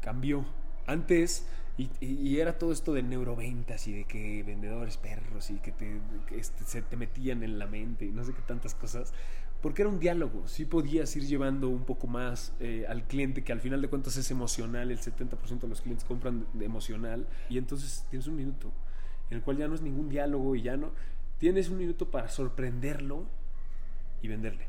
Cambió. 0.01 0.45
Antes, 0.87 1.45
y, 1.77 2.39
era 2.39 2.57
todo 2.57 2.73
esto 2.73 2.93
de 2.93 3.03
neuroventas 3.03 3.87
y 3.87 3.93
de 3.93 4.03
que 4.03 4.43
vendedores 4.43 4.97
perros 4.97 5.49
y 5.49 5.59
que, 5.59 5.71
te, 5.71 6.01
este, 6.31 6.65
se 6.65 6.81
te 6.81 6.97
metían 6.97 7.41
en 7.41 7.57
la 7.57 7.67
mente 7.67 8.05
y 8.05 8.11
no 8.11 8.25
sé 8.25 8.33
qué 8.33 8.41
tantas 8.41 8.75
cosas. 8.75 9.13
Porque 9.61 9.81
era 9.81 9.89
un 9.89 9.99
diálogo. 9.99 10.47
Sí 10.47 10.65
podías 10.65 11.13
ir 11.15 11.25
llevando 11.25 11.69
un 11.69 11.83
poco 11.83 12.07
más 12.07 12.53
eh, 12.59 12.85
al 12.87 13.03
cliente, 13.03 13.43
que 13.43 13.51
al 13.51 13.59
final 13.59 13.81
de 13.81 13.89
cuentas 13.89 14.15
es 14.17 14.31
emocional. 14.31 14.89
El 14.89 14.99
70% 14.99 15.59
de 15.59 15.67
los 15.67 15.81
clientes 15.81 16.05
compran 16.05 16.45
de 16.53 16.65
emocional. 16.65 17.27
Y 17.49 17.57
entonces 17.57 18.05
tienes 18.09 18.27
un 18.27 18.35
minuto 18.35 18.71
en 19.29 19.37
el 19.37 19.43
cual 19.43 19.57
ya 19.57 19.67
no 19.67 19.75
es 19.75 19.81
ningún 19.81 20.09
diálogo 20.09 20.55
y 20.55 20.61
ya 20.61 20.77
no. 20.77 20.91
Tienes 21.37 21.69
un 21.69 21.77
minuto 21.77 22.09
para 22.09 22.29
sorprenderlo 22.29 23.25
y 24.21 24.27
venderle. 24.27 24.67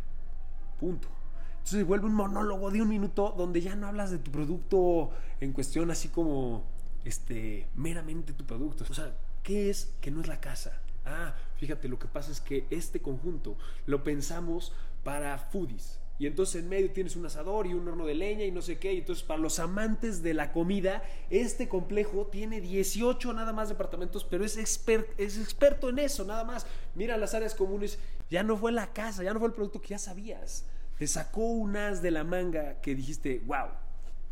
Punto. 0.79 1.09
Entonces 1.53 1.79
se 1.79 1.85
vuelve 1.85 2.07
un 2.07 2.15
monólogo 2.15 2.71
de 2.71 2.83
un 2.83 2.89
minuto 2.89 3.35
donde 3.37 3.61
ya 3.61 3.77
no 3.77 3.87
hablas 3.87 4.11
de 4.11 4.19
tu 4.19 4.31
producto 4.31 5.11
en 5.41 5.53
cuestión 5.53 5.91
así 5.91 6.09
como 6.09 6.65
este 7.05 7.69
meramente 7.75 8.33
tu 8.33 8.45
producto. 8.45 8.85
O 8.89 8.95
sea, 8.95 9.15
¿qué 9.43 9.71
es 9.71 9.95
que 10.01 10.11
no 10.11 10.21
es 10.21 10.29
la 10.29 10.41
casa? 10.41 10.81
Ah, 11.05 11.35
fíjate, 11.57 11.89
lo 11.89 11.99
que 11.99 12.07
pasa 12.09 12.31
es 12.31 12.41
que 12.41 12.67
este 12.71 13.01
conjunto 13.01 13.57
lo 13.87 14.05
pensamos 14.05 14.73
para 15.05 15.39
foodies. 15.39 15.99
Y 16.19 16.27
entonces 16.27 16.63
en 16.63 16.69
medio 16.69 16.91
tienes 16.91 17.17
un 17.17 17.25
asador 17.25 17.67
y 17.67 17.73
un 17.73 17.89
horno 17.89 18.05
de 18.05 18.15
leña 18.15 18.45
y 18.45 18.51
no 18.51 18.61
sé 18.61 18.79
qué. 18.79 18.93
Y 18.93 18.99
entonces 18.99 19.25
para 19.25 19.41
los 19.41 19.59
amantes 19.59 20.23
de 20.23 20.35
la 20.35 20.53
comida, 20.53 21.03
este 21.31 21.67
complejo 21.67 22.27
tiene 22.27 22.61
18 22.61 23.33
nada 23.33 23.55
más 23.55 23.71
departamentos, 23.71 24.25
pero 24.25 24.45
es, 24.45 24.59
exper- 24.59 25.07
es 25.17 25.39
experto 25.39 25.89
en 25.89 25.99
eso, 25.99 26.25
nada 26.27 26.45
más. 26.45 26.67
Mira 26.95 27.17
las 27.17 27.33
áreas 27.33 27.55
comunes. 27.55 27.99
Ya 28.29 28.43
no 28.43 28.59
fue 28.59 28.71
la 28.71 28.93
casa, 28.93 29.23
ya 29.23 29.33
no 29.33 29.39
fue 29.41 29.49
el 29.49 29.55
producto 29.55 29.81
que 29.81 29.89
ya 29.89 29.99
sabías. 29.99 30.67
Te 30.99 31.07
sacó 31.07 31.41
un 31.41 31.75
as 31.79 32.03
de 32.03 32.11
la 32.11 32.23
manga 32.23 32.83
que 32.83 32.95
dijiste, 32.95 33.41
wow. 33.47 33.69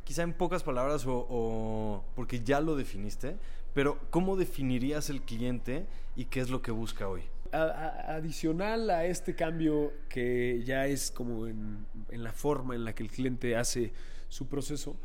Quizá 0.05 0.23
en 0.25 0.35
pocas 0.35 0.63
palabras 0.63 1.07
o, 1.07 1.27
o- 1.31 2.05
porque 2.15 2.41
ya 2.45 2.61
lo 2.61 2.77
definiste, 2.77 3.37
pero 3.73 3.99
¿cómo 4.11 4.37
definirías 4.37 5.09
el 5.09 5.23
cliente 5.23 5.87
y 6.19 6.25
qué 6.25 6.41
es 6.41 6.51
lo 6.51 6.61
que 6.61 6.73
busca 6.73 7.09
hoy? 7.09 7.23
Adicional 7.53 8.91
a 8.91 9.07
este 9.07 9.37
cambio 9.37 9.93
que 10.09 10.65
ya 10.65 10.87
es 10.87 11.13
como 11.13 11.47
en, 11.47 11.87
en 12.11 12.25
la 12.25 12.33
forma 12.33 12.75
en 12.75 12.85
la 12.85 12.93
que 12.93 13.05
el 13.05 13.11
cliente 13.11 13.57
hace 13.57 13.93
su 14.29 14.49
proceso 14.49 14.99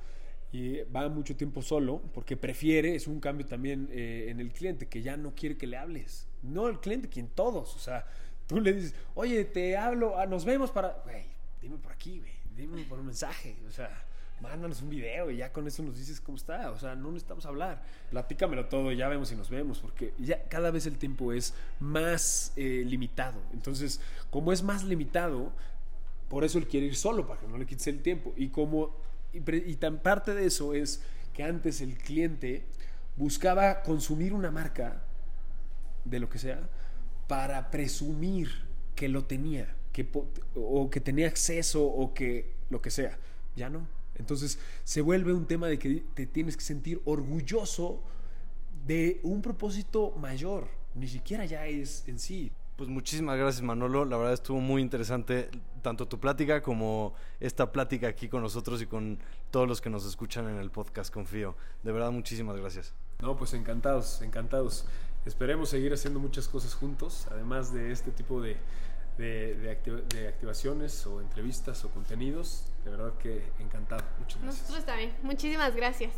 y 0.52 0.82
va 0.96 1.08
mucho 1.10 1.36
tiempo 1.36 1.62
solo 1.62 2.02
porque 2.16 2.36
prefiere, 2.36 2.96
es 2.96 3.06
un 3.06 3.20
cambio 3.20 3.46
también 3.46 3.90
eh, 3.92 4.26
en 4.30 4.40
el 4.40 4.52
cliente 4.52 4.88
que 4.88 5.04
ya 5.04 5.16
no 5.16 5.36
quiere 5.36 5.56
que 5.56 5.68
le 5.68 5.78
hables. 5.78 6.28
No 6.42 6.68
el 6.68 6.80
cliente, 6.80 7.10
quien 7.10 7.28
todos. 7.28 7.76
O 7.76 7.80
sea, 7.80 8.08
tú 8.48 8.60
le 8.60 8.74
dices, 8.74 8.96
oye, 9.14 9.46
te 9.46 9.78
hablo, 9.78 10.18
ah, 10.18 10.26
nos 10.26 10.46
vemos 10.46 10.72
para... 10.72 11.02
Güey, 11.04 11.26
dime 11.62 11.78
por 11.78 11.92
aquí, 11.92 12.18
güey, 12.18 12.32
dime 12.56 12.84
por 12.86 13.00
un 13.00 13.06
mensaje. 13.06 13.56
O 13.68 13.72
sea, 13.72 14.04
mándanos 14.44 14.82
un 14.82 14.90
video 14.90 15.32
y 15.32 15.38
ya 15.38 15.52
con 15.52 15.66
eso 15.66 15.82
nos 15.82 15.98
dices 15.98 16.20
cómo 16.20 16.36
está. 16.36 16.70
O 16.72 16.78
sea, 16.78 16.96
no 16.96 17.10
necesitamos 17.12 17.46
hablar. 17.46 17.82
Platícamelo 18.12 18.68
todo 18.68 18.92
y 18.92 18.98
ya 18.98 19.08
vemos 19.08 19.30
si 19.30 19.36
nos 19.36 19.50
vemos, 19.50 19.80
porque 19.80 20.14
ya 20.20 20.44
cada 20.50 20.70
vez 20.70 20.86
el 20.86 20.98
tiempo 20.98 21.32
es 21.34 21.56
más 21.80 22.52
eh, 22.58 22.84
limitado. 22.86 23.40
Entonces, 23.54 24.02
como 24.30 24.52
es 24.52 24.62
más 24.62 24.84
limitado, 24.84 25.52
por 26.30 26.44
eso 26.44 26.60
él 26.60 26.68
quiere 26.68 26.88
ir 26.88 26.96
solo, 26.96 27.26
para 27.26 27.40
que 27.40 27.48
no 27.48 27.58
le 27.58 27.66
quites 27.66 27.88
el 27.88 28.02
tiempo. 28.02 28.34
Y 28.36 28.50
como 28.50 28.96
y, 29.32 29.76
tan 29.76 30.00
parte 30.00 30.36
de 30.36 30.46
eso 30.46 30.74
es 30.74 31.02
que 31.34 31.44
antes 31.44 31.82
el 31.82 31.98
cliente 31.98 32.66
buscaba 33.16 33.82
consumir 33.82 34.34
una 34.34 34.52
marca 34.52 35.02
de 36.04 36.20
lo 36.20 36.30
que 36.30 36.38
sea 36.38 36.70
para 37.28 37.72
presumir 37.72 38.50
que 38.94 39.08
lo 39.08 39.24
tenía, 39.24 39.74
que 39.94 40.08
o 40.56 40.90
que 40.90 41.00
tenía 41.00 41.28
acceso 41.28 41.84
o 41.86 42.14
que 42.14 42.54
lo 42.70 42.82
que 42.82 42.92
sea. 42.92 43.18
Ya 43.56 43.70
no. 43.70 43.88
Entonces 44.16 44.60
se 44.84 45.02
vuelve 45.02 45.34
un 45.34 45.46
tema 45.46 45.68
de 45.68 45.80
que 45.80 46.04
te 46.14 46.26
tienes 46.26 46.56
que 46.58 46.64
sentir 46.64 47.02
orgulloso 47.06 48.02
de 48.86 49.20
un 49.24 49.42
propósito 49.42 50.12
mayor. 50.12 50.68
Ni 50.96 51.08
siquiera 51.08 51.46
ya 51.46 51.66
es 51.66 52.08
en 52.08 52.20
sí. 52.20 52.52
Pues 52.76 52.90
muchísimas 52.90 53.38
gracias 53.38 53.62
Manolo, 53.62 54.04
la 54.04 54.18
verdad 54.18 54.34
estuvo 54.34 54.60
muy 54.60 54.82
interesante 54.82 55.50
tanto 55.84 56.08
tu 56.08 56.20
plática 56.20 56.64
como 56.64 57.14
esta 57.40 57.72
plática 57.72 58.08
aquí 58.08 58.28
con 58.28 58.42
nosotros 58.42 58.82
y 58.82 58.88
con 58.88 59.20
todos 59.52 59.68
los 59.68 59.80
que 59.80 59.92
nos 59.92 60.06
escuchan 60.06 60.50
en 60.50 60.58
el 60.58 60.72
podcast 60.72 61.14
Confío. 61.14 61.56
De 61.84 61.92
verdad 61.92 62.12
muchísimas 62.12 62.58
gracias. 62.58 62.96
No, 63.22 63.38
pues 63.38 63.54
encantados, 63.54 64.22
encantados. 64.24 64.86
Esperemos 65.26 65.70
seguir 65.70 65.94
haciendo 65.94 66.20
muchas 66.20 66.48
cosas 66.48 66.74
juntos, 66.74 67.28
además 67.32 67.72
de 67.72 67.92
este 67.92 68.12
tipo 68.12 68.42
de, 68.42 68.58
de, 69.18 69.56
de, 69.56 70.28
activaciones 70.28 71.06
o 71.06 71.22
entrevistas 71.22 71.84
o 71.86 71.90
contenidos. 71.90 72.66
De 72.84 72.92
verdad 72.92 73.14
que 73.18 73.44
encantado. 73.60 74.04
Muchas 74.20 74.42
gracias. 74.42 74.62
Nosotros 74.64 74.86
también. 74.86 75.16
Muchísimas 75.24 75.76
gracias. 75.76 76.14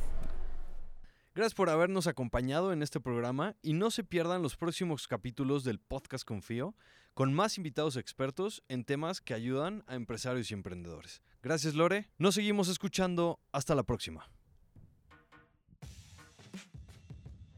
Gracias 1.35 1.53
por 1.53 1.69
habernos 1.69 2.07
acompañado 2.07 2.71
en 2.71 2.81
este 2.81 3.01
programa 3.01 3.55
y 3.61 3.73
no 3.73 3.91
se 3.91 4.05
pierdan 4.05 4.41
los 4.41 4.55
próximos 4.55 5.07
capítulos 5.07 5.65
del 5.65 5.79
podcast 5.79 6.23
Confío 6.25 6.75
con 7.13 7.33
más 7.33 7.57
invitados 7.57 7.97
expertos 7.97 8.63
en 8.67 8.83
temas 8.83 9.21
que 9.21 9.33
ayudan 9.33 9.83
a 9.87 9.95
empresarios 9.95 10.51
y 10.51 10.53
emprendedores. 10.53 11.21
Gracias 11.41 11.73
Lore, 11.73 12.09
nos 12.17 12.35
seguimos 12.35 12.69
escuchando, 12.69 13.39
hasta 13.51 13.75
la 13.75 13.83
próxima. 13.83 14.29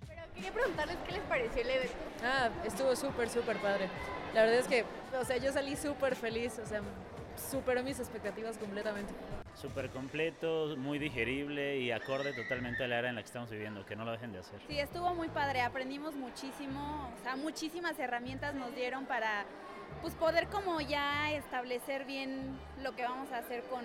Pero 0.07 0.21
quería 0.33 0.53
preguntarles 0.53 0.97
qué 1.05 1.11
les 1.11 1.23
pareció 1.23 1.61
el 1.61 1.69
evento. 1.69 1.95
Ah, 2.23 2.49
estuvo 2.65 2.95
súper, 2.95 3.29
súper 3.29 3.61
padre. 3.61 3.89
La 4.33 4.41
verdad 4.43 4.59
es 4.59 4.67
que, 4.67 4.85
o 5.19 5.25
sea, 5.25 5.37
yo 5.37 5.51
salí 5.51 5.75
súper 5.75 6.15
feliz, 6.15 6.59
o 6.59 6.65
sea, 6.65 6.81
superó 7.49 7.83
mis 7.83 7.99
expectativas 7.99 8.57
completamente 8.57 9.13
súper 9.57 9.89
completo, 9.89 10.75
muy 10.77 10.99
digerible 10.99 11.79
y 11.79 11.91
acorde 11.91 12.33
totalmente 12.33 12.83
a 12.83 12.87
la 12.87 12.99
era 12.99 13.09
en 13.09 13.15
la 13.15 13.21
que 13.21 13.27
estamos 13.27 13.49
viviendo, 13.49 13.85
que 13.85 13.95
no 13.95 14.05
lo 14.05 14.11
dejen 14.11 14.31
de 14.31 14.39
hacer. 14.39 14.59
Sí, 14.67 14.79
estuvo 14.79 15.13
muy 15.15 15.29
padre, 15.29 15.61
aprendimos 15.61 16.15
muchísimo, 16.15 17.09
o 17.17 17.23
sea, 17.23 17.35
muchísimas 17.35 17.97
herramientas 17.97 18.53
nos 18.53 18.73
dieron 18.75 19.05
para 19.05 19.45
pues 20.01 20.13
poder 20.13 20.47
como 20.47 20.79
ya 20.81 21.31
establecer 21.31 22.05
bien 22.05 22.59
lo 22.83 22.95
que 22.95 23.03
vamos 23.03 23.31
a 23.31 23.39
hacer 23.39 23.63
con 23.63 23.83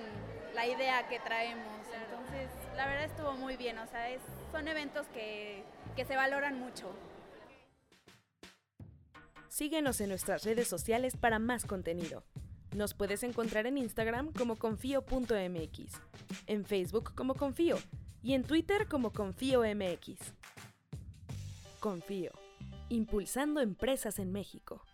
la 0.54 0.66
idea 0.66 1.08
que 1.08 1.18
traemos. 1.20 1.86
Entonces, 2.04 2.50
la 2.76 2.86
verdad 2.86 3.04
estuvo 3.04 3.32
muy 3.32 3.56
bien, 3.56 3.78
o 3.78 3.86
sea, 3.86 4.10
es, 4.10 4.20
son 4.50 4.68
eventos 4.68 5.06
que, 5.08 5.64
que 5.96 6.04
se 6.04 6.16
valoran 6.16 6.58
mucho. 6.58 6.92
Síguenos 9.52 10.00
en 10.00 10.08
nuestras 10.08 10.44
redes 10.44 10.66
sociales 10.66 11.14
para 11.14 11.38
más 11.38 11.66
contenido. 11.66 12.24
Nos 12.74 12.94
puedes 12.94 13.22
encontrar 13.22 13.66
en 13.66 13.76
Instagram 13.76 14.32
como 14.32 14.56
confío.mx, 14.56 15.92
en 16.46 16.64
Facebook 16.64 17.14
como 17.14 17.34
confío 17.34 17.76
y 18.22 18.32
en 18.32 18.44
Twitter 18.44 18.88
como 18.88 19.12
confío.mx. 19.12 20.16
Confío, 21.80 22.32
impulsando 22.88 23.60
empresas 23.60 24.18
en 24.18 24.32
México. 24.32 24.86